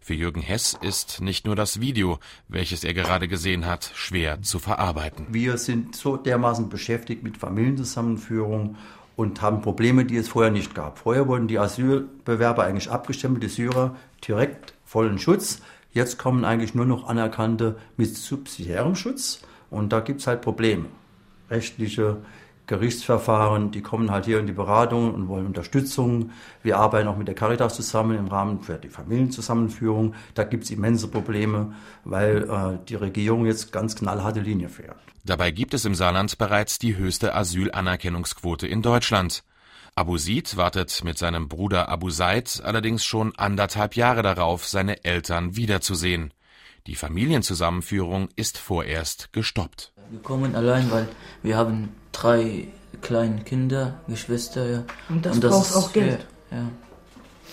Für 0.00 0.14
Jürgen 0.14 0.40
Hess 0.40 0.76
ist 0.80 1.20
nicht 1.20 1.44
nur 1.44 1.56
das 1.56 1.80
Video, 1.80 2.18
welches 2.48 2.84
er 2.84 2.94
gerade 2.94 3.28
gesehen 3.28 3.66
hat, 3.66 3.92
schwer 3.94 4.40
zu 4.42 4.58
verarbeiten. 4.58 5.26
Wir 5.30 5.58
sind 5.58 5.94
so 5.94 6.16
dermaßen 6.16 6.68
beschäftigt 6.70 7.22
mit 7.22 7.36
Familienzusammenführung 7.36 8.76
und 9.20 9.42
haben 9.42 9.60
Probleme, 9.60 10.06
die 10.06 10.16
es 10.16 10.30
vorher 10.30 10.50
nicht 10.50 10.74
gab. 10.74 10.96
Vorher 10.96 11.28
wurden 11.28 11.46
die 11.46 11.58
Asylbewerber 11.58 12.64
eigentlich 12.64 12.90
abgestempelt, 12.90 13.42
die 13.42 13.48
Syrer 13.48 13.94
direkt 14.26 14.72
vollen 14.86 15.18
Schutz. 15.18 15.60
Jetzt 15.92 16.16
kommen 16.16 16.46
eigentlich 16.46 16.74
nur 16.74 16.86
noch 16.86 17.06
Anerkannte 17.06 17.76
mit 17.98 18.16
subsidiärem 18.16 18.94
Schutz 18.94 19.42
und 19.68 19.92
da 19.92 20.00
gibt 20.00 20.22
es 20.22 20.26
halt 20.26 20.40
Probleme. 20.40 20.86
Rechtliche 21.50 22.16
Gerichtsverfahren, 22.70 23.72
die 23.72 23.80
kommen 23.80 24.12
halt 24.12 24.26
hier 24.26 24.38
in 24.38 24.46
die 24.46 24.52
Beratung 24.52 25.12
und 25.12 25.26
wollen 25.26 25.44
Unterstützung. 25.44 26.30
Wir 26.62 26.78
arbeiten 26.78 27.08
auch 27.08 27.16
mit 27.16 27.26
der 27.26 27.34
Caritas 27.34 27.74
zusammen 27.74 28.16
im 28.16 28.28
Rahmen 28.28 28.60
für 28.60 28.74
die 28.74 28.88
Familienzusammenführung. 28.88 30.14
Da 30.34 30.44
gibt 30.44 30.62
es 30.62 30.70
immense 30.70 31.08
Probleme, 31.08 31.74
weil 32.04 32.44
äh, 32.48 32.78
die 32.88 32.94
Regierung 32.94 33.44
jetzt 33.44 33.72
ganz 33.72 33.96
knallharte 33.96 34.38
Linie 34.38 34.68
fährt. 34.68 34.96
Dabei 35.24 35.50
gibt 35.50 35.74
es 35.74 35.84
im 35.84 35.96
Saarland 35.96 36.38
bereits 36.38 36.78
die 36.78 36.96
höchste 36.96 37.34
Asylanerkennungsquote 37.34 38.68
in 38.68 38.82
Deutschland. 38.82 39.42
Abu 39.96 40.16
Sid 40.16 40.56
wartet 40.56 41.02
mit 41.02 41.18
seinem 41.18 41.48
Bruder 41.48 41.88
Abu 41.88 42.10
Said 42.10 42.62
allerdings 42.64 43.04
schon 43.04 43.36
anderthalb 43.36 43.96
Jahre 43.96 44.22
darauf, 44.22 44.68
seine 44.68 45.04
Eltern 45.04 45.56
wiederzusehen. 45.56 46.32
Die 46.86 46.94
Familienzusammenführung 46.94 48.28
ist 48.36 48.58
vorerst 48.58 49.32
gestoppt. 49.32 49.92
Wir 50.10 50.20
kommen 50.20 50.54
allein, 50.54 50.88
weil 50.92 51.08
wir 51.42 51.56
haben 51.56 51.88
drei 52.12 52.68
kleine 53.00 53.40
Kinder, 53.42 54.00
Geschwister. 54.08 54.70
Ja. 54.70 54.84
Und 55.08 55.24
das, 55.24 55.34
und 55.34 55.44
das 55.44 55.50
braucht 55.50 55.76
auch 55.76 55.92
Geld. 55.92 56.26
Ja, 56.50 56.66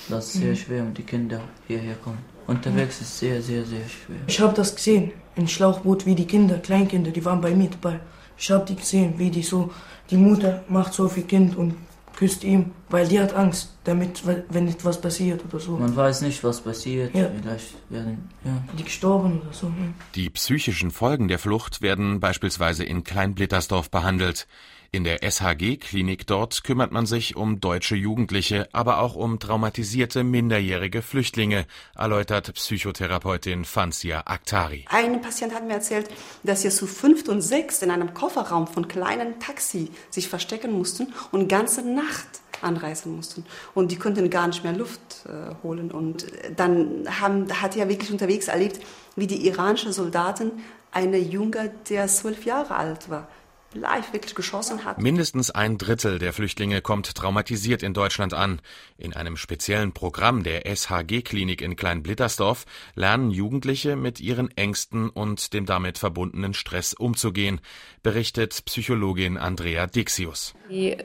das 0.10 0.28
ist 0.28 0.34
sehr 0.42 0.52
mhm. 0.52 0.56
schwer, 0.56 0.84
wenn 0.86 0.94
die 0.94 1.04
Kinder 1.04 1.42
hierher 1.68 1.96
kommen. 1.96 2.20
Unterwegs 2.48 3.00
mhm. 3.00 3.04
ist 3.04 3.20
sehr, 3.20 3.42
sehr, 3.42 3.66
sehr 3.66 3.88
schwer. 3.88 4.18
Ich 4.28 4.40
habe 4.40 4.54
das 4.54 4.76
gesehen, 4.76 5.12
im 5.36 5.48
Schlauchboot, 5.48 6.06
wie 6.06 6.16
die 6.16 6.26
Kinder, 6.26 6.58
Kleinkinder, 6.58 7.12
die 7.12 7.24
waren 7.24 7.42
bei 7.42 7.54
mir 7.54 7.70
dabei. 7.70 8.00
Ich 8.38 8.50
habe 8.52 8.66
die 8.66 8.76
gesehen, 8.76 9.14
wie 9.18 9.30
die 9.30 9.44
so, 9.44 9.72
die 10.10 10.18
Mutter 10.18 10.64
macht 10.70 10.94
so 10.94 11.08
viel 11.08 11.24
Kind 11.24 11.56
und 11.56 11.76
küsst 12.16 12.44
ihm, 12.44 12.72
weil 12.90 13.08
die 13.08 13.20
hat 13.20 13.34
Angst, 13.34 13.70
damit, 13.84 14.24
wenn 14.26 14.68
etwas 14.68 15.02
passiert 15.02 15.44
oder 15.46 15.60
so. 15.60 15.78
Man 15.78 15.96
weiß 15.96 16.22
nicht, 16.22 16.44
was 16.44 16.62
passiert. 16.62 17.14
Ja. 17.16 17.30
Vielleicht 17.42 17.76
werden 17.90 18.30
ja. 18.46 18.64
die 18.78 18.84
gestorben 18.84 19.42
oder 19.42 19.54
so. 19.54 19.68
Ja. 19.68 19.74
Die 20.16 20.30
psychischen 20.30 20.92
Folgen 20.92 21.28
der 21.28 21.40
Flucht 21.40 21.82
werden 21.82 22.20
beispielsweise 22.20 22.84
in 22.84 23.04
Kleinblittersdorf 23.04 23.90
behandelt. 23.90 24.48
In 24.92 25.04
der 25.04 25.20
SHG-Klinik 25.22 26.26
dort 26.28 26.64
kümmert 26.64 26.94
man 26.94 27.06
sich 27.06 27.36
um 27.36 27.60
deutsche 27.60 27.96
Jugendliche, 27.96 28.70
aber 28.72 29.00
auch 29.00 29.16
um 29.16 29.38
traumatisierte 29.38 30.24
minderjährige 30.24 31.02
Flüchtlinge, 31.02 31.66
erläutert 31.94 32.54
Psychotherapeutin 32.54 33.66
Fanzia 33.66 34.24
Aktari. 34.26 34.86
Ein 34.90 35.22
Patient 35.22 35.54
hat 35.54 35.68
mir 35.68 35.74
erzählt, 35.74 36.10
dass 36.44 36.62
sie 36.62 36.70
zu 36.70 36.88
fünft 36.88 37.28
und 37.28 37.42
sechst 37.42 37.84
in 37.84 37.92
einem 37.92 38.14
Kofferraum 38.14 38.66
von 38.66 38.88
kleinen 38.88 39.40
Taxi 39.40 39.92
sich 40.10 40.30
verstecken 40.30 40.72
mussten 40.72 41.14
und 41.32 41.50
ganze 41.50 41.82
Nacht 41.82 42.28
anreisen 42.62 43.16
mussten. 43.16 43.46
Und 43.74 43.92
die 43.92 43.98
konnten 43.98 44.30
gar 44.30 44.48
nicht 44.48 44.64
mehr 44.64 44.74
Luft 44.74 45.26
äh, 45.26 45.56
holen. 45.64 45.92
Und 45.92 46.28
dann 46.56 47.08
haben, 47.20 47.48
hat 47.62 47.76
er 47.76 47.90
wirklich 47.90 48.12
unterwegs 48.12 48.48
erlebt, 48.48 48.80
wie 49.16 49.28
die 49.28 49.48
iranischen 49.48 49.92
Soldaten 49.92 50.52
eine 50.92 51.18
Junge, 51.18 51.72
der 51.90 52.08
zwölf 52.08 52.46
Jahre 52.46 52.76
alt 52.76 53.10
war, 53.10 53.28
live 53.74 54.14
wirklich 54.14 54.36
geschossen 54.36 54.86
hat. 54.86 55.00
Mindestens 55.00 55.52
ein 55.52 55.78
Drittel 55.78 56.20
der 56.20 56.34
Flüchtlinge 56.34 56.82
kommt 56.82 57.14
traumatisiert 57.14 57.84
in 57.84 57.94
Deutschland 57.94 58.34
an. 58.34 58.62
In 58.98 59.14
einem 59.14 59.38
speziellen 59.38 59.92
Programm 59.92 60.44
der 60.44 60.64
SHG-Klinik 60.66 61.62
in 61.62 61.76
Kleinblittersdorf 61.76 62.66
lernen 62.96 63.32
Jugendliche 63.32 63.96
mit 63.96 64.20
ihren 64.20 64.56
Ängsten 64.56 65.10
und 65.10 65.54
dem 65.54 65.66
damit 65.66 65.98
verbundenen 65.98 66.54
Stress 66.54 66.94
umzugehen, 66.94 67.60
berichtet 68.04 68.64
Psychologin 68.66 69.38
Andrea 69.38 69.88
Dixius. 69.88 70.54
Die 70.70 70.98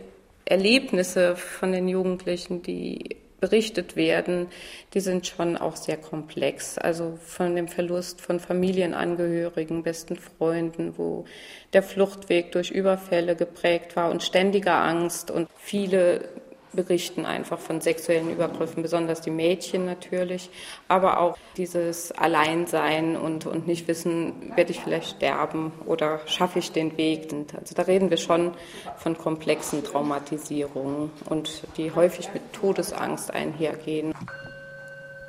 Erlebnisse 0.45 1.37
von 1.37 1.73
den 1.73 1.89
Jugendlichen, 1.89 2.63
die 2.63 3.17
berichtet 3.43 3.97
werden, 3.97 4.47
die 4.95 5.01
sind 5.01 5.27
schon 5.27 5.57
auch 5.57 5.75
sehr 5.75 5.97
komplex. 5.97 6.79
Also 6.79 7.19
von 7.25 7.57
dem 7.57 7.67
Verlust 7.67 8.21
von 8.21 8.39
Familienangehörigen, 8.39 9.83
besten 9.83 10.17
Freunden, 10.17 10.97
wo 10.97 11.25
der 11.73 11.83
Fluchtweg 11.83 12.53
durch 12.53 12.71
Überfälle 12.71 13.35
geprägt 13.35 13.97
war 13.97 14.11
und 14.11 14.23
ständiger 14.23 14.77
Angst 14.77 15.31
und 15.31 15.49
viele 15.59 16.29
berichten 16.73 17.27
einfach 17.27 17.59
von 17.59 17.81
sexuellen 17.81 18.31
Übergriffen, 18.31 18.83
besonders 18.83 19.21
die 19.21 19.31
Mädchen 19.31 19.85
natürlich, 19.85 20.51
aber 20.89 21.21
auch 21.21 21.37
dieses 21.57 22.13
Alleinsein 22.13 23.17
und, 23.17 23.47
und 23.47 23.67
nicht 23.67 23.89
wissen, 23.89 24.53
werde 24.57 24.73
ich 24.73 24.81
vielleicht 24.81 25.17
sterben 25.17 25.73
oder 25.87 26.21
schaffe 26.27 26.59
ich 26.59 26.73
den 26.73 26.97
Weg. 26.97 27.29
Also 27.59 27.75
da 27.75 27.83
reden 27.83 28.11
wir 28.11 28.17
schon 28.17 28.53
von 28.97 29.17
komplexen 29.17 29.85
Traumatisierungen 29.85 31.11
und 31.27 31.63
die 31.77 31.93
häufig 31.93 32.33
mit 32.33 32.53
Todesangst 32.53 33.33
einhergehen. 33.33 34.15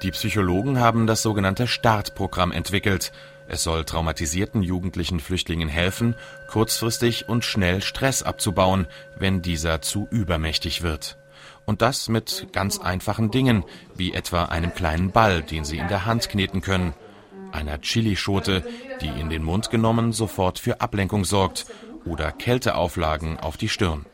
Die 0.01 0.11
Psychologen 0.11 0.79
haben 0.79 1.07
das 1.07 1.21
sogenannte 1.21 1.67
Startprogramm 1.67 2.51
entwickelt. 2.51 3.13
Es 3.47 3.63
soll 3.63 3.85
traumatisierten 3.85 4.61
jugendlichen 4.61 5.19
Flüchtlingen 5.19 5.69
helfen, 5.69 6.15
kurzfristig 6.49 7.29
und 7.29 7.45
schnell 7.45 7.81
Stress 7.81 8.23
abzubauen, 8.23 8.87
wenn 9.17 9.41
dieser 9.41 9.81
zu 9.81 10.07
übermächtig 10.11 10.81
wird. 10.81 11.17
Und 11.65 11.81
das 11.81 12.09
mit 12.09 12.47
ganz 12.51 12.79
einfachen 12.79 13.31
Dingen, 13.31 13.63
wie 13.95 14.13
etwa 14.13 14.45
einem 14.45 14.73
kleinen 14.73 15.11
Ball, 15.11 15.41
den 15.41 15.63
sie 15.63 15.77
in 15.77 15.87
der 15.87 16.05
Hand 16.05 16.29
kneten 16.29 16.61
können, 16.61 16.93
einer 17.51 17.79
Chilischote, 17.79 18.63
die 19.01 19.07
in 19.07 19.29
den 19.29 19.43
Mund 19.43 19.69
genommen 19.69 20.11
sofort 20.11 20.59
für 20.59 20.81
Ablenkung 20.81 21.23
sorgt, 21.23 21.65
oder 22.05 22.31
Kälteauflagen 22.31 23.39
auf 23.39 23.57
die 23.57 23.69
Stirn. 23.69 24.05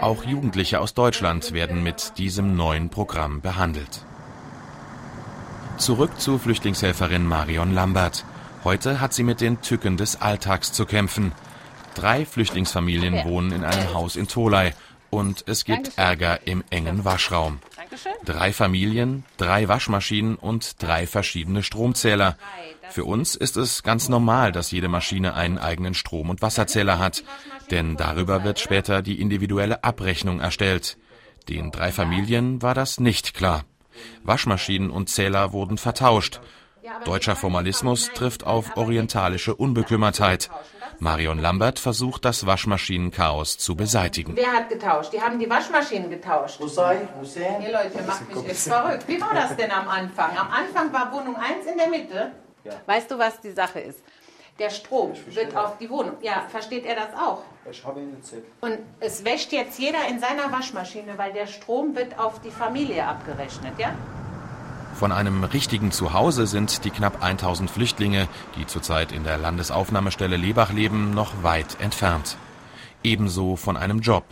Auch 0.00 0.24
Jugendliche 0.24 0.80
aus 0.80 0.94
Deutschland 0.94 1.52
werden 1.52 1.82
mit 1.82 2.18
diesem 2.18 2.56
neuen 2.56 2.90
Programm 2.90 3.40
behandelt. 3.40 4.04
Zurück 5.78 6.20
zu 6.20 6.38
Flüchtlingshelferin 6.38 7.26
Marion 7.26 7.74
Lambert. 7.74 8.24
Heute 8.64 9.00
hat 9.00 9.12
sie 9.12 9.22
mit 9.22 9.40
den 9.40 9.60
Tücken 9.60 9.96
des 9.96 10.20
Alltags 10.20 10.72
zu 10.72 10.86
kämpfen. 10.86 11.32
Drei 11.94 12.26
Flüchtlingsfamilien 12.26 13.24
wohnen 13.24 13.52
in 13.52 13.64
einem 13.64 13.94
Haus 13.94 14.16
in 14.16 14.28
Tolai 14.28 14.74
und 15.16 15.44
es 15.46 15.64
gibt 15.64 15.96
Ärger 15.96 16.46
im 16.46 16.62
engen 16.68 17.06
Waschraum. 17.06 17.60
Drei 18.26 18.52
Familien, 18.52 19.24
drei 19.38 19.66
Waschmaschinen 19.66 20.36
und 20.36 20.82
drei 20.82 21.06
verschiedene 21.06 21.62
Stromzähler. 21.62 22.36
Für 22.90 23.06
uns 23.06 23.34
ist 23.34 23.56
es 23.56 23.82
ganz 23.82 24.10
normal, 24.10 24.52
dass 24.52 24.72
jede 24.72 24.88
Maschine 24.88 25.32
einen 25.32 25.56
eigenen 25.56 25.94
Strom- 25.94 26.28
und 26.28 26.42
Wasserzähler 26.42 26.98
hat, 26.98 27.24
denn 27.70 27.96
darüber 27.96 28.44
wird 28.44 28.60
später 28.60 29.00
die 29.00 29.18
individuelle 29.18 29.82
Abrechnung 29.84 30.40
erstellt. 30.40 30.98
Den 31.48 31.70
drei 31.70 31.92
Familien 31.92 32.60
war 32.60 32.74
das 32.74 33.00
nicht 33.00 33.32
klar. 33.32 33.64
Waschmaschinen 34.22 34.90
und 34.90 35.08
Zähler 35.08 35.52
wurden 35.52 35.78
vertauscht 35.78 36.40
Deutscher 37.04 37.36
Formalismus 37.36 38.10
trifft 38.14 38.44
auf 38.44 38.76
orientalische 38.76 39.54
Unbekümmertheit. 39.54 40.50
Marion 40.98 41.38
Lambert 41.38 41.78
versucht, 41.78 42.24
das 42.24 42.46
Waschmaschinenchaos 42.46 43.58
zu 43.58 43.76
beseitigen. 43.76 44.34
Wer 44.34 44.52
hat 44.52 44.68
getauscht? 44.68 45.12
Die 45.12 45.20
haben 45.20 45.38
die 45.38 45.48
Waschmaschinen 45.48 46.10
getauscht. 46.10 46.58
Hussein, 46.60 47.08
Hussein. 47.20 47.62
Ihr 47.62 47.72
Leute, 47.72 48.02
macht 48.06 48.32
mich 48.32 48.46
jetzt 48.46 48.68
verrückt. 48.68 49.06
Wie 49.06 49.20
war 49.20 49.34
das 49.34 49.56
denn 49.56 49.70
am 49.70 49.88
Anfang? 49.88 50.36
Am 50.36 50.48
Anfang 50.50 50.92
war 50.92 51.12
Wohnung 51.12 51.36
1 51.36 51.66
in 51.70 51.78
der 51.78 51.88
Mitte. 51.88 52.32
Ja. 52.64 52.72
Weißt 52.86 53.10
du, 53.10 53.18
was 53.18 53.40
die 53.40 53.52
Sache 53.52 53.80
ist? 53.80 54.00
Der 54.58 54.70
Strom 54.70 55.12
wird 55.26 55.54
auf 55.54 55.76
die 55.76 55.90
Wohnung. 55.90 56.16
Ja, 56.22 56.46
versteht 56.48 56.86
er 56.86 56.94
das 56.94 57.14
auch? 57.14 57.42
Ich 57.70 57.84
habe 57.84 58.00
ihn 58.00 58.16
jetzt. 58.16 58.34
Und 58.62 58.78
es 59.00 59.22
wäscht 59.24 59.52
jetzt 59.52 59.78
jeder 59.78 60.08
in 60.08 60.18
seiner 60.18 60.50
Waschmaschine, 60.50 61.18
weil 61.18 61.32
der 61.34 61.46
Strom 61.46 61.94
wird 61.94 62.18
auf 62.18 62.40
die 62.40 62.50
Familie 62.50 63.06
abgerechnet, 63.06 63.74
ja? 63.78 63.94
Von 64.96 65.12
einem 65.12 65.44
richtigen 65.44 65.92
Zuhause 65.92 66.46
sind 66.46 66.86
die 66.86 66.90
knapp 66.90 67.22
1000 67.22 67.70
Flüchtlinge, 67.70 68.28
die 68.56 68.66
zurzeit 68.66 69.12
in 69.12 69.24
der 69.24 69.36
Landesaufnahmestelle 69.36 70.38
Lebach 70.38 70.72
leben, 70.72 71.10
noch 71.10 71.42
weit 71.42 71.78
entfernt. 71.80 72.38
Ebenso 73.04 73.56
von 73.56 73.76
einem 73.76 74.00
Job. 74.00 74.24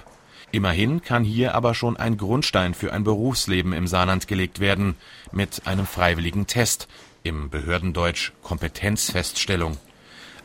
Immerhin 0.52 1.02
kann 1.02 1.22
hier 1.22 1.54
aber 1.54 1.74
schon 1.74 1.98
ein 1.98 2.16
Grundstein 2.16 2.72
für 2.72 2.94
ein 2.94 3.04
Berufsleben 3.04 3.74
im 3.74 3.86
Saarland 3.86 4.26
gelegt 4.26 4.58
werden, 4.58 4.96
mit 5.32 5.66
einem 5.66 5.84
freiwilligen 5.84 6.46
Test, 6.46 6.88
im 7.24 7.50
Behördendeutsch 7.50 8.32
Kompetenzfeststellung. 8.42 9.76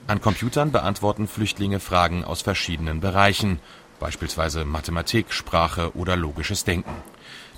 An 0.07 0.19
Computern 0.19 0.73
beantworten 0.73 1.29
Flüchtlinge 1.29 1.79
Fragen 1.79 2.25
aus 2.25 2.41
verschiedenen 2.41 2.99
Bereichen, 2.99 3.59
beispielsweise 4.01 4.65
Mathematik, 4.65 5.31
Sprache 5.31 5.95
oder 5.95 6.17
logisches 6.17 6.65
Denken. 6.65 6.91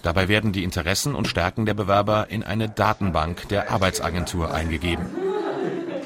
Dabei 0.03 0.27
werden 0.27 0.51
die 0.51 0.63
Interessen 0.63 1.15
und 1.15 1.27
Stärken 1.27 1.65
der 1.65 1.73
Bewerber 1.73 2.27
in 2.29 2.43
eine 2.43 2.69
Datenbank 2.69 3.47
der 3.49 3.71
Arbeitsagentur 3.71 4.53
eingegeben. 4.53 5.05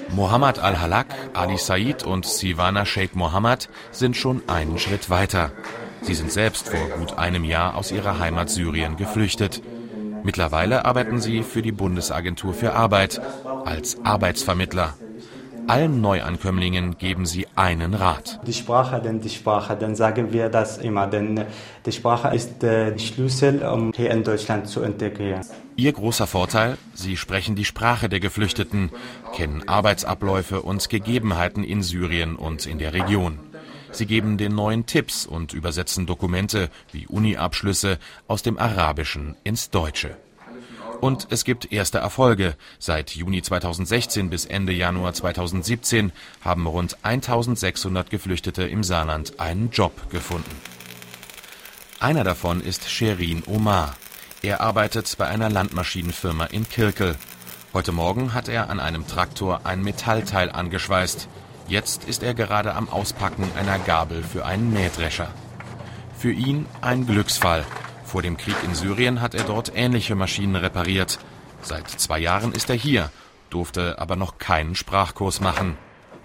Mohammad 0.10 0.60
Al-Halak, 0.60 1.08
Ali 1.34 1.58
Said 1.58 2.04
und 2.04 2.26
Sivana 2.26 2.86
Sheikh 2.86 3.18
Mohammed 3.18 3.70
sind 3.92 4.16
schon 4.16 4.44
einen 4.48 4.78
Schritt 4.78 5.10
weiter. 5.10 5.52
Sie 6.02 6.14
sind 6.14 6.32
selbst 6.32 6.70
vor 6.70 6.88
gut 6.98 7.18
einem 7.18 7.44
Jahr 7.44 7.76
aus 7.76 7.92
ihrer 7.92 8.20
Heimat 8.20 8.50
Syrien 8.50 8.96
geflüchtet. 8.96 9.62
Mittlerweile 10.24 10.86
arbeiten 10.86 11.20
sie 11.20 11.44
für 11.44 11.62
die 11.62 11.72
Bundesagentur 11.72 12.54
für 12.54 12.74
Arbeit 12.74 13.22
als 13.66 13.98
Arbeitsvermittler. 14.04 14.94
Allen 15.68 16.00
Neuankömmlingen 16.00 16.98
geben 16.98 17.26
sie 17.26 17.48
einen 17.56 17.96
Rat. 17.96 18.40
Die 18.46 18.54
Sprache, 18.54 19.02
denn 19.02 19.20
die 19.20 19.30
Sprache, 19.30 19.76
dann 19.76 19.96
sagen 19.96 20.32
wir 20.32 20.50
das 20.50 20.78
immer, 20.78 21.08
denn 21.08 21.46
die 21.86 21.92
Sprache 21.92 22.36
ist 22.36 22.62
der 22.62 22.98
Schlüssel, 23.00 23.64
um 23.64 23.92
hier 23.96 24.12
in 24.12 24.24
Deutschland 24.24 24.68
zu 24.68 24.84
integrieren. 24.84 25.42
Ihr 25.76 25.92
großer 25.92 26.28
Vorteil, 26.28 26.78
sie 26.94 27.18
sprechen 27.18 27.56
die 27.56 27.66
Sprache 27.66 28.10
der 28.10 28.20
Geflüchteten, 28.20 28.92
kennen 29.34 29.68
Arbeitsabläufe 29.68 30.62
und 30.62 30.88
Gegebenheiten 30.90 31.64
in 31.64 31.82
Syrien 31.82 32.36
und 32.36 32.68
in 32.68 32.78
der 32.78 32.94
Region. 32.94 33.40
Sie 33.92 34.06
geben 34.06 34.38
den 34.38 34.54
neuen 34.54 34.86
Tipps 34.86 35.26
und 35.26 35.54
übersetzen 35.54 36.06
Dokumente 36.06 36.70
wie 36.92 37.08
Uni-Abschlüsse 37.08 37.98
aus 38.28 38.44
dem 38.44 38.60
Arabischen 38.60 39.36
ins 39.44 39.72
Deutsche. 39.72 40.18
Und 41.02 41.28
es 41.30 41.44
gibt 41.44 41.72
erste 41.72 42.00
Erfolge. 42.00 42.56
Seit 42.80 43.12
Juni 43.12 43.42
2016 43.42 44.30
bis 44.30 44.46
Ende 44.46 44.74
Januar 44.74 45.14
2017 45.14 46.12
haben 46.44 46.68
rund 46.68 46.98
1600 47.04 48.10
Geflüchtete 48.10 48.64
im 48.64 48.84
Saarland 48.84 49.40
einen 49.40 49.70
Job 49.70 50.10
gefunden. 50.10 50.56
Einer 52.00 52.24
davon 52.24 52.62
ist 52.62 52.90
Sherin 52.90 53.44
Omar. 53.48 53.96
Er 54.42 54.62
arbeitet 54.62 55.16
bei 55.18 55.28
einer 55.28 55.50
Landmaschinenfirma 55.50 56.46
in 56.46 56.68
Kirkel. 56.70 57.16
Heute 57.74 57.92
Morgen 57.92 58.34
hat 58.34 58.48
er 58.48 58.70
an 58.70 58.80
einem 58.80 59.08
Traktor 59.08 59.62
ein 59.64 59.82
Metallteil 59.82 60.52
angeschweißt. 60.52 61.28
Jetzt 61.68 62.04
ist 62.04 62.22
er 62.22 62.34
gerade 62.34 62.76
am 62.76 62.90
Auspacken 62.90 63.50
einer 63.58 63.80
Gabel 63.80 64.24
für 64.24 64.46
einen 64.46 64.72
Mähdrescher. 64.72 65.30
Für 66.18 66.32
ihn 66.32 66.68
ein 66.82 67.08
Glücksfall. 67.08 67.66
Vor 68.16 68.22
dem 68.22 68.38
Krieg 68.38 68.56
in 68.64 68.74
Syrien 68.74 69.20
hat 69.20 69.36
er 69.36 69.44
dort 69.44 69.74
ähnliche 69.76 70.16
Maschinen 70.16 70.56
repariert. 70.56 71.20
Seit 71.62 71.90
zwei 71.90 72.18
Jahren 72.18 72.54
ist 72.54 72.70
er 72.70 72.78
hier, 72.78 73.12
durfte 73.50 74.00
aber 74.00 74.16
noch 74.16 74.38
keinen 74.38 74.74
Sprachkurs 74.74 75.42
machen. 75.42 75.78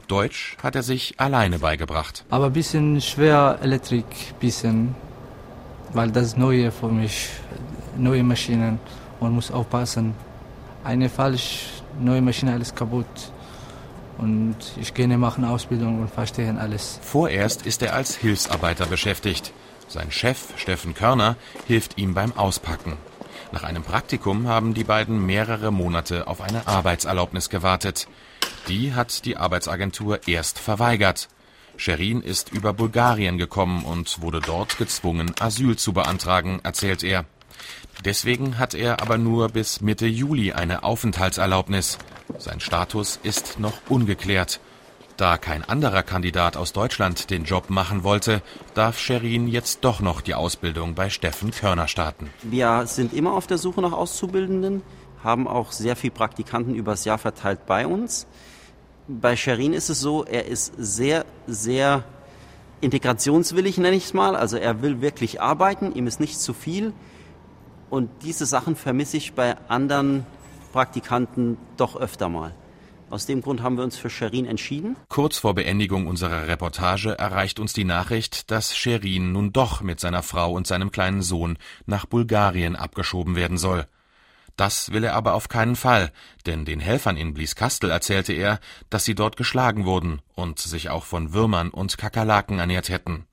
Deutsch 0.06 0.56
hat 0.62 0.76
er 0.76 0.84
sich 0.84 1.18
alleine 1.18 1.58
beigebracht. 1.58 2.24
Aber 2.30 2.46
ein 2.46 2.52
bisschen 2.52 3.00
schwer 3.00 3.58
Elektrik, 3.60 4.06
bisschen, 4.38 4.94
weil 5.92 6.12
das 6.12 6.36
neue 6.36 6.70
für 6.70 6.86
mich, 6.86 7.28
neue 7.96 8.22
Maschinen. 8.22 8.78
Man 9.20 9.32
muss 9.32 9.50
aufpassen. 9.50 10.14
Eine 10.84 11.08
falsch, 11.08 11.82
neue 11.98 12.22
Maschine, 12.22 12.52
alles 12.52 12.72
kaputt. 12.72 13.32
Und 14.16 14.54
ich 14.80 14.94
gehe 14.94 15.08
machen 15.18 15.44
Ausbildung 15.44 16.02
und 16.02 16.08
verstehe 16.08 16.56
alles. 16.56 17.00
Vorerst 17.02 17.66
ist 17.66 17.82
er 17.82 17.94
als 17.94 18.14
Hilfsarbeiter 18.14 18.86
beschäftigt. 18.86 19.52
Sein 19.90 20.12
Chef, 20.12 20.56
Steffen 20.56 20.94
Körner, 20.94 21.34
hilft 21.66 21.98
ihm 21.98 22.14
beim 22.14 22.32
Auspacken. 22.36 22.96
Nach 23.50 23.64
einem 23.64 23.82
Praktikum 23.82 24.46
haben 24.46 24.72
die 24.72 24.84
beiden 24.84 25.26
mehrere 25.26 25.72
Monate 25.72 26.28
auf 26.28 26.40
eine 26.40 26.68
Arbeitserlaubnis 26.68 27.50
gewartet. 27.50 28.06
Die 28.68 28.94
hat 28.94 29.24
die 29.24 29.36
Arbeitsagentur 29.36 30.28
erst 30.28 30.60
verweigert. 30.60 31.28
Sherin 31.76 32.22
ist 32.22 32.52
über 32.52 32.72
Bulgarien 32.72 33.36
gekommen 33.36 33.84
und 33.84 34.22
wurde 34.22 34.40
dort 34.40 34.78
gezwungen, 34.78 35.32
Asyl 35.40 35.76
zu 35.76 35.92
beantragen, 35.92 36.60
erzählt 36.62 37.02
er. 37.02 37.24
Deswegen 38.04 38.58
hat 38.58 38.74
er 38.74 39.02
aber 39.02 39.18
nur 39.18 39.48
bis 39.48 39.80
Mitte 39.80 40.06
Juli 40.06 40.52
eine 40.52 40.84
Aufenthaltserlaubnis. 40.84 41.98
Sein 42.38 42.60
Status 42.60 43.18
ist 43.24 43.58
noch 43.58 43.74
ungeklärt. 43.88 44.60
Da 45.20 45.36
kein 45.36 45.62
anderer 45.62 46.02
Kandidat 46.02 46.56
aus 46.56 46.72
Deutschland 46.72 47.28
den 47.28 47.44
Job 47.44 47.68
machen 47.68 48.04
wollte, 48.04 48.40
darf 48.72 48.98
Sherin 48.98 49.48
jetzt 49.48 49.80
doch 49.84 50.00
noch 50.00 50.22
die 50.22 50.32
Ausbildung 50.32 50.94
bei 50.94 51.10
Steffen 51.10 51.50
Körner 51.50 51.88
starten. 51.88 52.30
Wir 52.40 52.86
sind 52.86 53.12
immer 53.12 53.34
auf 53.34 53.46
der 53.46 53.58
Suche 53.58 53.82
nach 53.82 53.92
Auszubildenden, 53.92 54.80
haben 55.22 55.46
auch 55.46 55.72
sehr 55.72 55.94
viele 55.94 56.14
Praktikanten 56.14 56.74
übers 56.74 57.04
Jahr 57.04 57.18
verteilt 57.18 57.66
bei 57.66 57.86
uns. 57.86 58.26
Bei 59.08 59.36
Sherin 59.36 59.74
ist 59.74 59.90
es 59.90 60.00
so, 60.00 60.24
er 60.24 60.46
ist 60.46 60.72
sehr, 60.78 61.26
sehr 61.46 62.02
integrationswillig, 62.80 63.76
nenne 63.76 63.96
ich 63.96 64.04
es 64.04 64.14
mal. 64.14 64.34
Also 64.34 64.56
er 64.56 64.80
will 64.80 65.02
wirklich 65.02 65.38
arbeiten, 65.42 65.94
ihm 65.94 66.06
ist 66.06 66.20
nicht 66.20 66.40
zu 66.40 66.54
viel. 66.54 66.94
Und 67.90 68.08
diese 68.22 68.46
Sachen 68.46 68.74
vermisse 68.74 69.18
ich 69.18 69.34
bei 69.34 69.58
anderen 69.68 70.24
Praktikanten 70.72 71.58
doch 71.76 71.94
öfter 71.94 72.30
mal. 72.30 72.54
Aus 73.10 73.26
dem 73.26 73.42
Grund 73.42 73.60
haben 73.60 73.76
wir 73.76 73.82
uns 73.82 73.96
für 73.96 74.08
Sherin 74.08 74.46
entschieden. 74.46 74.94
Kurz 75.08 75.38
vor 75.38 75.54
Beendigung 75.54 76.06
unserer 76.06 76.46
Reportage 76.46 77.18
erreicht 77.18 77.58
uns 77.58 77.72
die 77.72 77.84
Nachricht, 77.84 78.52
dass 78.52 78.76
Sherin 78.76 79.32
nun 79.32 79.52
doch 79.52 79.80
mit 79.80 79.98
seiner 79.98 80.22
Frau 80.22 80.52
und 80.52 80.68
seinem 80.68 80.92
kleinen 80.92 81.20
Sohn 81.20 81.58
nach 81.86 82.06
Bulgarien 82.06 82.76
abgeschoben 82.76 83.34
werden 83.34 83.58
soll. 83.58 83.86
Das 84.56 84.92
will 84.92 85.02
er 85.02 85.14
aber 85.14 85.34
auf 85.34 85.48
keinen 85.48 85.74
Fall, 85.74 86.12
denn 86.46 86.64
den 86.64 86.78
Helfern 86.78 87.16
in 87.16 87.34
Blieskastel 87.34 87.90
erzählte 87.90 88.32
er, 88.32 88.60
dass 88.90 89.04
sie 89.04 89.16
dort 89.16 89.36
geschlagen 89.36 89.86
wurden 89.86 90.22
und 90.36 90.60
sich 90.60 90.88
auch 90.88 91.04
von 91.04 91.32
Würmern 91.32 91.70
und 91.70 91.98
Kakerlaken 91.98 92.60
ernährt 92.60 92.90
hätten. 92.90 93.26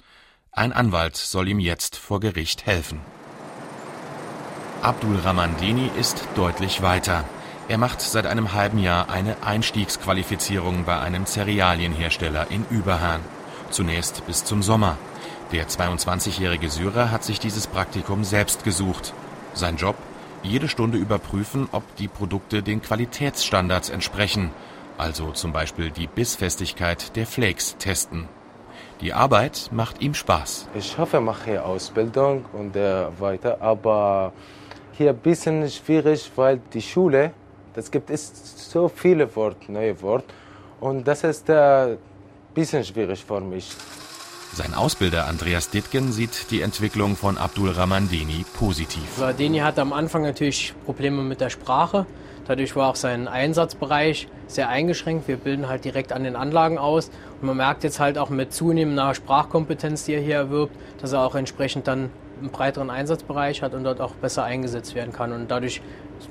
Ein 0.51 0.73
Anwalt 0.73 1.17
soll 1.17 1.47
ihm 1.49 1.59
jetzt 1.59 1.97
vor 1.97 2.19
Gericht 2.19 2.65
helfen. 2.65 2.99
Abdul 4.81 5.17
Ramandini 5.17 5.91
ist 5.99 6.27
deutlich 6.35 6.81
weiter. 6.81 7.25
Er 7.69 7.77
macht 7.77 7.99
seit 7.99 8.25
einem 8.25 8.53
halben 8.53 8.79
Jahr 8.79 9.09
eine 9.09 9.35
Einstiegsqualifizierung 9.43 10.85
bei 10.85 10.99
einem 10.99 11.25
Cerealienhersteller 11.25 12.49
in 12.49 12.65
Überhahn. 12.69 13.19
Zunächst 13.71 14.25
bis 14.25 14.45
zum 14.45 14.63
Sommer. 14.63 14.97
Der 15.51 15.67
22-jährige 15.67 16.69
Syrer 16.69 17.11
hat 17.11 17.25
sich 17.25 17.41
dieses 17.41 17.67
Praktikum 17.67 18.23
selbst 18.23 18.63
gesucht. 18.63 19.13
Sein 19.53 19.75
Job? 19.75 19.95
Jede 20.43 20.69
Stunde 20.69 20.97
überprüfen, 20.97 21.67
ob 21.73 21.83
die 21.97 22.07
Produkte 22.07 22.63
den 22.63 22.81
Qualitätsstandards 22.81 23.89
entsprechen. 23.89 24.51
Also 24.97 25.31
zum 25.31 25.51
Beispiel 25.51 25.91
die 25.91 26.07
Bissfestigkeit 26.07 27.17
der 27.17 27.27
Flakes 27.27 27.75
testen. 27.77 28.29
Die 29.01 29.13
Arbeit 29.13 29.69
macht 29.73 30.01
ihm 30.01 30.13
Spaß. 30.13 30.69
Ich 30.73 30.97
hoffe, 30.97 31.17
ich 31.17 31.23
mache 31.23 31.63
Ausbildung 31.63 32.45
und 32.53 32.77
äh, 32.77 33.07
weiter, 33.19 33.61
aber 33.61 34.31
hier 34.93 35.09
ein 35.09 35.17
bisschen 35.17 35.69
schwierig, 35.69 36.31
weil 36.37 36.61
die 36.73 36.81
Schule 36.81 37.33
es 37.77 37.91
gibt 37.91 38.09
ist 38.09 38.71
so 38.71 38.89
viele 38.89 39.33
Worte, 39.35 39.71
neue 39.71 40.01
Worte. 40.01 40.25
Und 40.79 41.07
das 41.07 41.23
ist 41.23 41.49
ein 41.49 41.93
äh, 41.93 41.97
bisschen 42.53 42.83
schwierig 42.83 43.23
für 43.23 43.39
mich. 43.39 43.69
Sein 44.53 44.73
Ausbilder 44.73 45.27
Andreas 45.27 45.69
Dittgen 45.69 46.11
sieht 46.11 46.49
die 46.49 46.61
Entwicklung 46.61 47.15
von 47.15 47.37
Abdul 47.37 47.69
Ramandeni 47.69 48.45
positiv. 48.57 49.21
Deni 49.37 49.59
hatte 49.59 49.81
am 49.81 49.93
Anfang 49.93 50.23
natürlich 50.23 50.73
Probleme 50.85 51.21
mit 51.21 51.41
der 51.41 51.49
Sprache. 51.49 52.07
Dadurch 52.47 52.75
war 52.75 52.89
auch 52.89 52.95
sein 52.95 53.27
Einsatzbereich 53.27 54.27
sehr 54.47 54.69
eingeschränkt. 54.69 55.27
Wir 55.27 55.37
bilden 55.37 55.67
halt 55.67 55.85
direkt 55.85 56.13
an 56.13 56.23
den 56.23 56.35
Anlagen 56.35 56.77
aus. 56.77 57.11
Und 57.41 57.47
man 57.47 57.57
merkt 57.57 57.83
jetzt 57.83 57.99
halt 57.99 58.17
auch 58.17 58.29
mit 58.29 58.53
zunehmender 58.53 59.13
Sprachkompetenz, 59.13 60.05
die 60.05 60.13
er 60.13 60.21
hier 60.21 60.35
erwirbt, 60.35 60.75
dass 61.01 61.11
er 61.11 61.21
auch 61.21 61.35
entsprechend 61.35 61.87
dann 61.87 62.09
einen 62.39 62.49
breiteren 62.49 62.89
Einsatzbereich 62.89 63.61
hat 63.61 63.73
und 63.73 63.83
dort 63.83 64.01
auch 64.01 64.13
besser 64.15 64.43
eingesetzt 64.43 64.95
werden 64.95 65.13
kann. 65.13 65.31
Und 65.31 65.49
dadurch 65.49 65.81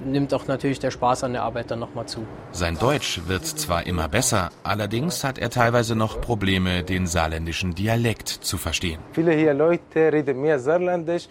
nimmt 0.04 0.32
auch 0.34 0.46
natürlich 0.46 0.78
der 0.78 0.90
Spaß 0.90 1.24
an 1.24 1.32
der 1.32 1.42
Arbeit 1.42 1.70
dann 1.70 1.78
nochmal 1.78 2.06
zu. 2.06 2.26
Sein 2.52 2.78
Deutsch 2.78 3.22
wird 3.26 3.46
zwar 3.46 3.86
immer 3.86 4.08
besser, 4.08 4.50
allerdings 4.62 5.24
hat 5.24 5.38
er 5.38 5.50
teilweise 5.50 5.94
noch 5.94 6.20
Probleme, 6.20 6.82
den 6.82 7.06
saarländischen 7.06 7.74
Dialekt 7.74 8.28
zu 8.28 8.58
verstehen. 8.58 9.00
Viele 9.12 9.32
hier 9.32 9.54
Leute 9.54 10.12
reden 10.12 10.40
mehr 10.40 10.58
Saarländisch 10.58 11.28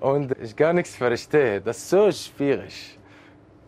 und 0.00 0.36
ich 0.42 0.56
gar 0.56 0.72
nichts 0.72 0.96
verstehe. 0.96 1.60
Das 1.60 1.78
ist 1.78 1.90
so 1.90 2.10
schwierig. 2.10 2.98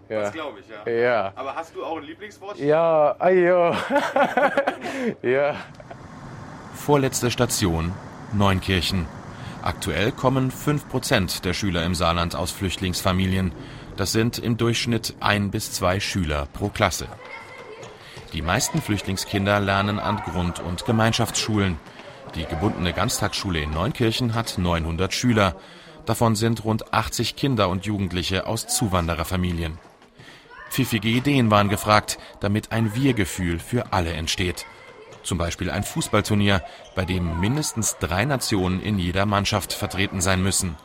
Ja. 0.08 0.20
Das 0.22 0.32
glaube 0.32 0.58
ich, 0.60 0.66
ja. 0.68 0.92
Ja. 0.92 1.32
Aber 1.34 1.54
hast 1.54 1.74
du 1.74 1.84
auch 1.84 1.96
ein 1.96 2.04
Lieblingswort? 2.04 2.58
Ja, 2.58 3.16
ayo. 3.18 3.74
ja. 5.22 5.56
Vorletzte 6.74 7.30
Station, 7.30 7.92
Neunkirchen. 8.32 9.06
Aktuell 9.64 10.12
kommen 10.12 10.52
5% 10.52 11.40
der 11.40 11.54
Schüler 11.54 11.86
im 11.86 11.94
Saarland 11.94 12.36
aus 12.36 12.50
Flüchtlingsfamilien. 12.50 13.50
Das 13.96 14.12
sind 14.12 14.36
im 14.36 14.58
Durchschnitt 14.58 15.14
ein 15.20 15.50
bis 15.50 15.72
zwei 15.72 16.00
Schüler 16.00 16.48
pro 16.52 16.68
Klasse. 16.68 17.08
Die 18.34 18.42
meisten 18.42 18.82
Flüchtlingskinder 18.82 19.60
lernen 19.60 19.98
an 19.98 20.18
Grund- 20.18 20.60
und 20.60 20.84
Gemeinschaftsschulen. 20.84 21.78
Die 22.34 22.44
gebundene 22.44 22.92
Ganztagsschule 22.92 23.60
in 23.60 23.70
Neunkirchen 23.70 24.34
hat 24.34 24.58
900 24.58 25.14
Schüler. 25.14 25.56
Davon 26.04 26.36
sind 26.36 26.62
rund 26.64 26.92
80 26.92 27.34
Kinder 27.34 27.70
und 27.70 27.86
Jugendliche 27.86 28.46
aus 28.46 28.66
Zuwandererfamilien. 28.66 29.78
Pfiffige 30.68 31.08
Ideen 31.08 31.50
waren 31.50 31.70
gefragt, 31.70 32.18
damit 32.40 32.70
ein 32.70 32.94
Wir-Gefühl 32.94 33.60
für 33.60 33.94
alle 33.94 34.12
entsteht. 34.12 34.66
Zum 35.24 35.38
Beispiel 35.38 35.70
ein 35.70 35.82
Fußballturnier, 35.82 36.62
bei 36.94 37.04
dem 37.04 37.40
mindestens 37.40 37.96
drei 37.98 38.24
Nationen 38.24 38.80
in 38.80 38.98
jeder 38.98 39.26
Mannschaft 39.26 39.72
vertreten 39.72 40.20
sein 40.20 40.42
müssen. 40.42 40.76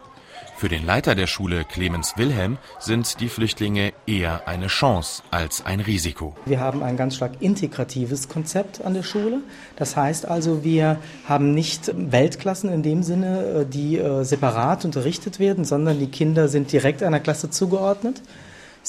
Für 0.60 0.68
den 0.68 0.86
Leiter 0.86 1.16
der 1.16 1.28
Schule, 1.28 1.64
Clemens 1.64 2.18
Wilhelm, 2.18 2.58
sind 2.80 3.22
die 3.22 3.30
Flüchtlinge 3.30 3.94
eher 4.06 4.46
eine 4.46 4.68
Chance 4.68 5.24
als 5.32 5.66
ein 5.66 5.80
Risiko. 5.80 6.36
Wir 6.46 6.60
haben 6.60 6.84
ein 6.84 6.98
ganz 6.98 7.16
stark 7.16 7.42
integratives 7.42 8.28
Konzept 8.28 8.84
an 8.84 8.94
der 8.94 9.04
Schule. 9.04 9.40
Das 9.78 9.96
heißt 9.96 10.26
also, 10.26 10.62
wir 10.64 10.98
haben 11.26 11.54
nicht 11.54 11.92
Weltklassen 11.96 12.70
in 12.74 12.84
dem 12.84 13.04
Sinne, 13.04 13.66
die 13.72 13.98
äh, 13.98 14.24
separat 14.24 14.84
unterrichtet 14.84 15.40
werden, 15.40 15.64
sondern 15.64 15.98
die 15.98 16.12
Kinder 16.12 16.50
sind 16.50 16.74
direkt 16.74 17.04
einer 17.04 17.22
Klasse 17.22 17.50
zugeordnet. 17.50 18.22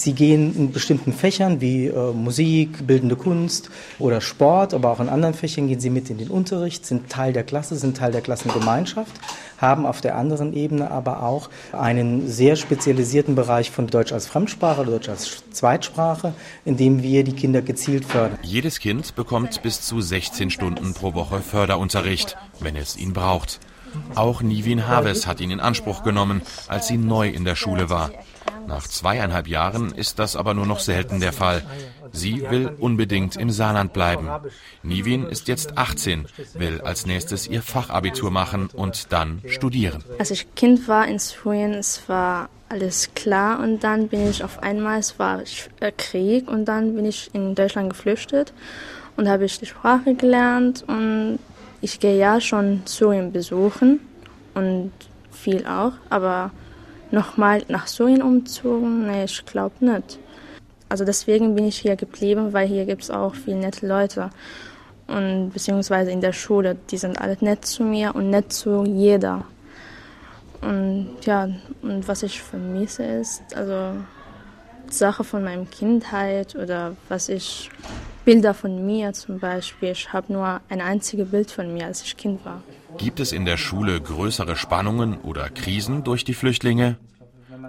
Sie 0.00 0.14
gehen 0.14 0.56
in 0.56 0.72
bestimmten 0.72 1.12
Fächern 1.12 1.60
wie 1.60 1.88
äh, 1.88 2.12
Musik, 2.14 2.86
bildende 2.86 3.16
Kunst 3.16 3.68
oder 3.98 4.22
Sport, 4.22 4.72
aber 4.72 4.92
auch 4.92 4.98
in 4.98 5.10
anderen 5.10 5.34
Fächern 5.34 5.68
gehen 5.68 5.78
sie 5.78 5.90
mit 5.90 6.08
in 6.08 6.16
den 6.16 6.28
Unterricht, 6.28 6.86
sind 6.86 7.10
Teil 7.10 7.34
der 7.34 7.44
Klasse, 7.44 7.76
sind 7.76 7.98
Teil 7.98 8.10
der 8.10 8.22
Klassengemeinschaft, 8.22 9.12
haben 9.58 9.84
auf 9.84 10.00
der 10.00 10.16
anderen 10.16 10.54
Ebene 10.54 10.90
aber 10.90 11.22
auch 11.22 11.50
einen 11.72 12.26
sehr 12.30 12.56
spezialisierten 12.56 13.34
Bereich 13.34 13.70
von 13.70 13.88
Deutsch 13.88 14.10
als 14.14 14.26
Fremdsprache, 14.26 14.86
Deutsch 14.86 15.10
als 15.10 15.42
Zweitsprache, 15.50 16.32
in 16.64 16.78
dem 16.78 17.02
wir 17.02 17.22
die 17.22 17.34
Kinder 17.34 17.60
gezielt 17.60 18.06
fördern. 18.06 18.38
Jedes 18.42 18.78
Kind 18.78 19.14
bekommt 19.16 19.60
bis 19.60 19.82
zu 19.82 20.00
16 20.00 20.48
Stunden 20.48 20.94
pro 20.94 21.12
Woche 21.12 21.42
Förderunterricht, 21.42 22.38
wenn 22.58 22.74
es 22.74 22.96
ihn 22.96 23.12
braucht. 23.12 23.60
Auch 24.14 24.40
Nivin 24.40 24.88
Haves 24.88 25.26
hat 25.26 25.42
ihn 25.42 25.50
in 25.50 25.60
Anspruch 25.60 26.02
genommen, 26.02 26.40
als 26.68 26.86
sie 26.86 26.96
neu 26.96 27.28
in 27.28 27.44
der 27.44 27.56
Schule 27.56 27.90
war. 27.90 28.10
Nach 28.66 28.87
zweieinhalb 28.87 29.48
Jahren 29.48 29.92
ist 29.92 30.18
das 30.18 30.37
aber 30.37 30.55
nur 30.55 30.66
noch 30.66 30.81
selten 30.81 31.20
der 31.20 31.33
Fall. 31.33 31.62
Sie 32.12 32.42
will 32.50 32.70
unbedingt 32.79 33.37
im 33.37 33.50
Saarland 33.50 33.92
bleiben. 33.92 34.29
Nivin 34.83 35.26
ist 35.26 35.48
jetzt 35.48 35.76
18, 35.79 36.26
will 36.55 36.81
als 36.81 37.07
nächstes 37.07 37.46
ihr 37.48 37.62
Fachabitur 37.62 38.31
machen 38.31 38.68
und 38.72 39.12
dann 39.12 39.42
studieren. 39.46 40.05
Als 40.18 40.31
ich 40.31 40.55
Kind 40.55 40.88
war 40.88 41.07
in 41.07 41.18
Syrien, 41.18 41.74
es 41.74 42.09
war 42.09 42.48
alles 42.68 43.11
klar 43.14 43.61
und 43.61 43.83
dann 43.83 44.09
bin 44.09 44.31
ich 44.31 44.44
auf 44.44 44.62
einmal, 44.62 45.00
es 45.00 45.18
war 45.18 45.42
Krieg 45.98 46.48
und 46.48 46.66
dann 46.66 46.94
bin 46.94 47.05
ich 47.05 47.31
in 47.33 47.55
Deutschland 47.55 47.90
geflüchtet 47.90 48.53
und 49.16 49.29
habe 49.29 49.44
ich 49.44 49.59
die 49.59 49.66
Sprache 49.66 50.14
gelernt 50.14 50.85
und 50.87 51.38
ich 51.81 51.98
gehe 51.98 52.16
ja 52.16 52.40
schon 52.40 52.83
Syrien 52.85 53.33
besuchen 53.33 54.00
und 54.55 54.92
viel 55.33 55.66
auch, 55.66 55.92
aber 56.11 56.53
nochmal 57.10 57.62
nach 57.68 57.86
Syrien 57.86 58.22
umzogen, 58.22 59.06
nee, 59.06 59.24
ich 59.24 59.44
glaube 59.44 59.74
nicht. 59.84 60.18
Also 60.88 61.04
deswegen 61.04 61.54
bin 61.54 61.66
ich 61.66 61.78
hier 61.78 61.96
geblieben, 61.96 62.52
weil 62.52 62.66
hier 62.66 62.84
gibt 62.84 63.02
es 63.02 63.10
auch 63.10 63.34
viele 63.34 63.58
nette 63.58 63.86
Leute. 63.86 64.30
Und 65.06 65.50
beziehungsweise 65.50 66.10
in 66.10 66.20
der 66.20 66.32
Schule, 66.32 66.76
die 66.90 66.98
sind 66.98 67.20
alle 67.20 67.36
nett 67.40 67.64
zu 67.64 67.84
mir 67.84 68.14
und 68.14 68.30
nett 68.30 68.52
zu 68.52 68.84
jeder. 68.84 69.44
Und 70.60 71.16
ja, 71.22 71.48
und 71.82 72.06
was 72.06 72.22
ich 72.22 72.42
vermisse 72.42 73.04
ist, 73.04 73.42
also 73.56 73.96
Sache 74.88 75.24
von 75.24 75.42
meiner 75.42 75.64
Kindheit 75.66 76.54
oder 76.54 76.96
was 77.08 77.28
ich, 77.28 77.70
Bilder 78.24 78.52
von 78.52 78.84
mir 78.84 79.12
zum 79.12 79.38
Beispiel. 79.38 79.92
Ich 79.92 80.12
habe 80.12 80.32
nur 80.32 80.60
ein 80.68 80.80
einziges 80.80 81.30
Bild 81.30 81.50
von 81.50 81.72
mir, 81.72 81.86
als 81.86 82.02
ich 82.02 82.16
Kind 82.16 82.44
war. 82.44 82.62
Gibt 82.98 83.20
es 83.20 83.33
in 83.33 83.44
der 83.44 83.57
Schule 83.57 84.00
größere 84.00 84.57
Spannungen 84.57 85.18
oder 85.20 85.48
Krisen 85.48 86.05
durch 86.05 86.24
die 86.24 86.35
Flüchtlinge? 86.35 86.98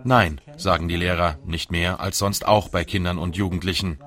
Nein, 0.03 0.41
sagen 0.57 0.87
die 0.87 0.95
Lehrer, 0.95 1.37
nicht 1.45 1.71
mehr 1.71 1.99
als 1.99 2.17
sonst 2.17 2.47
auch 2.47 2.69
bei 2.69 2.83
Kindern 2.83 3.17
und 3.17 3.35
Jugendlichen. 3.35 3.99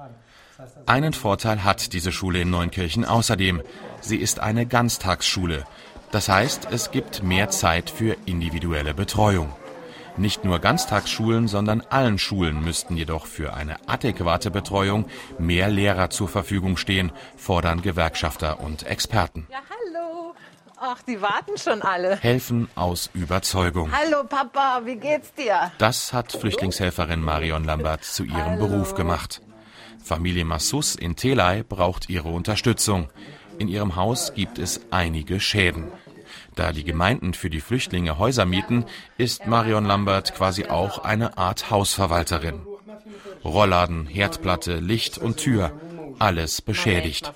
Einen 0.87 1.13
Vorteil 1.13 1.65
hat 1.65 1.93
diese 1.93 2.13
Schule 2.13 2.41
in 2.41 2.51
Neunkirchen 2.51 3.05
außerdem. 3.05 3.63
Sie 4.01 4.17
ist 4.17 4.41
eine 4.41 4.67
Ganztagsschule. 4.67 5.65
Das 6.11 6.29
heißt, 6.29 6.69
es 6.71 6.91
gibt 6.91 7.23
mehr 7.23 7.49
Zeit 7.51 7.91
für 7.91 8.17
individuelle 8.27 8.95
Betreuung. 8.95 9.53
Nicht 10.17 10.45
nur 10.45 10.61
Ganztagsschulen, 10.61 11.49
sondern 11.49 11.81
allen 11.81 12.19
Schulen 12.19 12.63
müssten 12.63 12.97
jedoch 12.97 13.27
für 13.27 13.55
eine 13.55 13.77
adäquate 13.89 14.53
Betreuung 14.53 15.07
mehr 15.39 15.69
Lehrer 15.69 16.11
zur 16.11 16.29
Verfügung 16.29 16.77
stehen, 16.77 17.11
fordern 17.37 17.83
Gewerkschafter 17.83 18.61
und 18.61 18.85
Experten. 18.85 19.49
Ach, 20.87 21.01
die 21.01 21.23
warten 21.23 21.57
schon 21.57 21.81
alle. 21.81 22.17
Helfen 22.17 22.69
aus 22.75 23.09
Überzeugung. 23.15 23.91
Hallo 23.91 24.25
Papa, 24.25 24.83
wie 24.85 24.97
geht's 24.97 25.33
dir? 25.33 25.73
Das 25.79 26.13
hat 26.13 26.33
Flüchtlingshelferin 26.33 27.23
Marion 27.23 27.65
Lambert 27.65 28.05
zu 28.05 28.23
ihrem 28.25 28.59
Hallo. 28.59 28.69
Beruf 28.69 28.95
gemacht. 28.95 29.41
Familie 30.05 30.45
Massus 30.45 30.95
in 30.95 31.17
Telei 31.17 31.63
braucht 31.63 32.11
ihre 32.11 32.29
Unterstützung. 32.29 33.09
In 33.59 33.69
ihrem 33.69 33.97
Haus 33.97 34.35
gibt 34.35 34.59
es 34.59 34.83
einige 34.91 35.41
Schäden. 35.41 35.91
Da 36.55 36.73
die 36.73 36.85
Gemeinden 36.85 37.33
für 37.33 37.49
die 37.49 37.63
Flüchtlinge 37.63 38.19
Häuser 38.19 38.45
mieten, 38.45 38.85
ist 39.17 39.47
Marion 39.47 39.87
Lambert 39.87 40.35
quasi 40.35 40.67
auch 40.67 40.99
eine 40.99 41.39
Art 41.39 41.71
Hausverwalterin. 41.71 42.61
Rollladen, 43.43 44.07
Herdplatte, 44.07 44.81
Licht 44.81 45.17
und 45.17 45.39
Tür, 45.39 45.73
alles 46.19 46.63
beschädigt. 46.63 47.33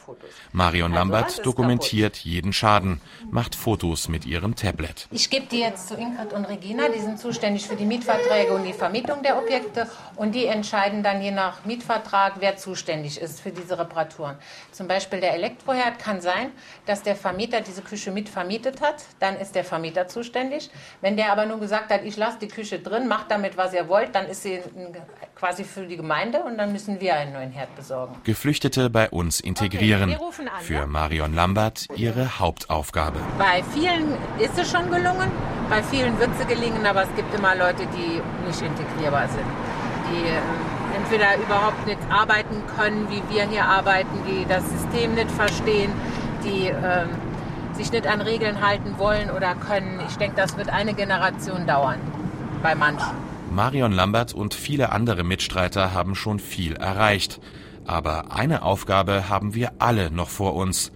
Marion 0.53 0.93
Lambert 0.93 1.45
dokumentiert 1.45 2.17
jeden 2.17 2.53
Schaden, 2.53 3.01
macht 3.31 3.55
Fotos 3.55 4.09
mit 4.09 4.27
ihrem 4.27 4.55
Tablet. 4.57 5.09
Ich 5.11 5.31
gebe 5.31 5.47
die 5.47 5.61
jetzt 5.61 5.88
zu 5.88 5.95
Ingrid 5.95 6.33
und 6.33 6.45
Regina, 6.45 6.88
die 6.88 7.01
sind 7.01 7.19
zuständig 7.19 7.67
für 7.67 7.77
die 7.77 7.85
Mietverträge 7.85 8.53
und 8.53 8.64
die 8.64 8.73
Vermietung 8.73 9.23
der 9.23 9.38
Objekte 9.38 9.88
und 10.17 10.35
die 10.35 10.47
entscheiden 10.47 11.03
dann 11.03 11.23
je 11.23 11.31
nach 11.31 11.64
Mietvertrag, 11.64 12.35
wer 12.41 12.57
zuständig 12.57 13.21
ist 13.21 13.41
für 13.41 13.51
diese 13.51 13.79
Reparaturen. 13.79 14.37
Zum 14.73 14.88
Beispiel 14.88 15.21
der 15.21 15.35
Elektroherd 15.35 15.99
kann 15.99 16.21
sein, 16.21 16.51
dass 16.87 17.03
der 17.03 17.17
Vermieter 17.17 17.61
diese 17.61 17.83
Küche 17.83 18.11
mit 18.11 18.29
vermietet 18.29 18.81
hat, 18.81 19.05
dann 19.19 19.37
ist 19.37 19.55
der 19.55 19.64
Vermieter 19.64 20.09
zuständig. 20.09 20.71
Wenn 21.01 21.17
der 21.17 21.33
aber 21.33 21.47
nur 21.47 21.61
gesagt 21.61 21.91
hat, 21.91 22.05
ich 22.05 22.17
lasse 22.17 22.38
die 22.41 22.49
Küche 22.49 22.79
drin, 22.79 23.09
macht 23.09 23.31
damit, 23.31 23.57
was 23.57 23.73
ihr 23.73 23.88
wollt, 23.88 24.14
dann 24.14 24.27
ist 24.27 24.43
sie 24.43 24.61
quasi 25.35 25.64
für 25.64 25.87
die 25.87 25.97
Gemeinde 25.97 26.43
und 26.43 26.59
dann 26.59 26.73
müssen 26.73 27.01
wir 27.01 27.14
einen 27.14 27.33
neuen 27.33 27.53
Herd 27.53 27.75
besorgen. 27.77 28.17
Geflüchtete 28.25 28.67
bei 28.76 29.09
uns 29.11 29.40
integrieren. 29.40 30.12
rufen 30.14 30.48
an, 30.48 30.61
Für 30.61 30.87
Marion 30.87 31.35
Lambert 31.35 31.87
ihre 31.96 32.38
Hauptaufgabe. 32.38 33.18
Bei 33.38 33.62
vielen 33.74 34.12
ist 34.38 34.59
es 34.59 34.70
schon 34.70 34.90
gelungen, 34.90 35.31
bei 35.70 35.83
vielen 35.83 36.18
wird 36.18 36.31
es 36.38 36.46
gelingen, 36.46 36.85
aber 36.87 37.04
es 37.04 37.14
gibt 37.16 37.35
immer 37.35 37.54
Leute, 37.54 37.87
die 37.96 38.20
nicht 38.46 38.61
integrierbar 38.62 39.28
sind. 39.28 39.46
Die 40.11 40.28
äh, 40.28 40.96
entweder 40.96 41.37
überhaupt 41.38 41.87
nicht 41.87 41.98
arbeiten 42.11 42.62
können, 42.76 43.09
wie 43.11 43.22
wir 43.35 43.48
hier 43.48 43.64
arbeiten, 43.64 44.18
die 44.28 44.46
das 44.46 44.62
System 44.68 45.14
nicht 45.14 45.31
verstehen, 45.31 45.92
die 46.44 46.68
äh, 46.68 47.07
sich 47.72 47.90
nicht 47.90 48.07
an 48.07 48.20
Regeln 48.20 48.61
halten 48.61 48.98
wollen 48.98 49.31
oder 49.31 49.54
können. 49.54 50.00
Ich 50.09 50.16
denke, 50.16 50.37
das 50.37 50.57
wird 50.57 50.68
eine 50.68 50.94
Generation 50.94 51.66
dauern, 51.66 51.98
bei 52.62 52.74
manchen. 52.74 53.28
Marion 53.50 53.92
Lambert 53.92 54.35
und 54.35 54.52
viele 54.52 54.92
andere 54.92 55.24
Mitstreiter 55.24 55.94
haben 55.94 56.14
schon 56.14 56.38
viel 56.38 56.76
erreicht. 56.76 57.40
Aber 57.88 58.33
eine 58.33 58.62
Aufgabe 58.62 59.31
haben 59.31 59.55
wir 59.55 59.72
alle 59.79 60.11
noch 60.11 60.29
vor 60.29 60.55
uns, 60.55 60.92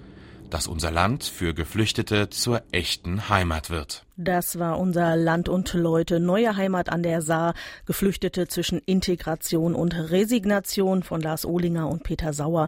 dass 0.50 0.66
unser 0.66 0.90
Land 0.90 1.24
für 1.24 1.54
Geflüchtete 1.54 2.28
zur 2.28 2.60
echten 2.70 3.30
Heimat 3.30 3.70
wird. 3.70 4.04
Das 4.18 4.58
war 4.58 4.78
unser 4.78 5.16
Land 5.16 5.48
und 5.48 5.72
Leute. 5.72 6.20
Neue 6.20 6.54
Heimat 6.54 6.90
an 6.90 7.02
der 7.02 7.22
Saar. 7.22 7.54
Geflüchtete 7.86 8.46
zwischen 8.46 8.78
Integration 8.78 9.74
und 9.74 9.94
Resignation 9.94 11.02
von 11.02 11.22
Lars 11.22 11.46
Ohlinger 11.46 11.88
und 11.88 12.02
Peter 12.02 12.34
Sauer. 12.34 12.60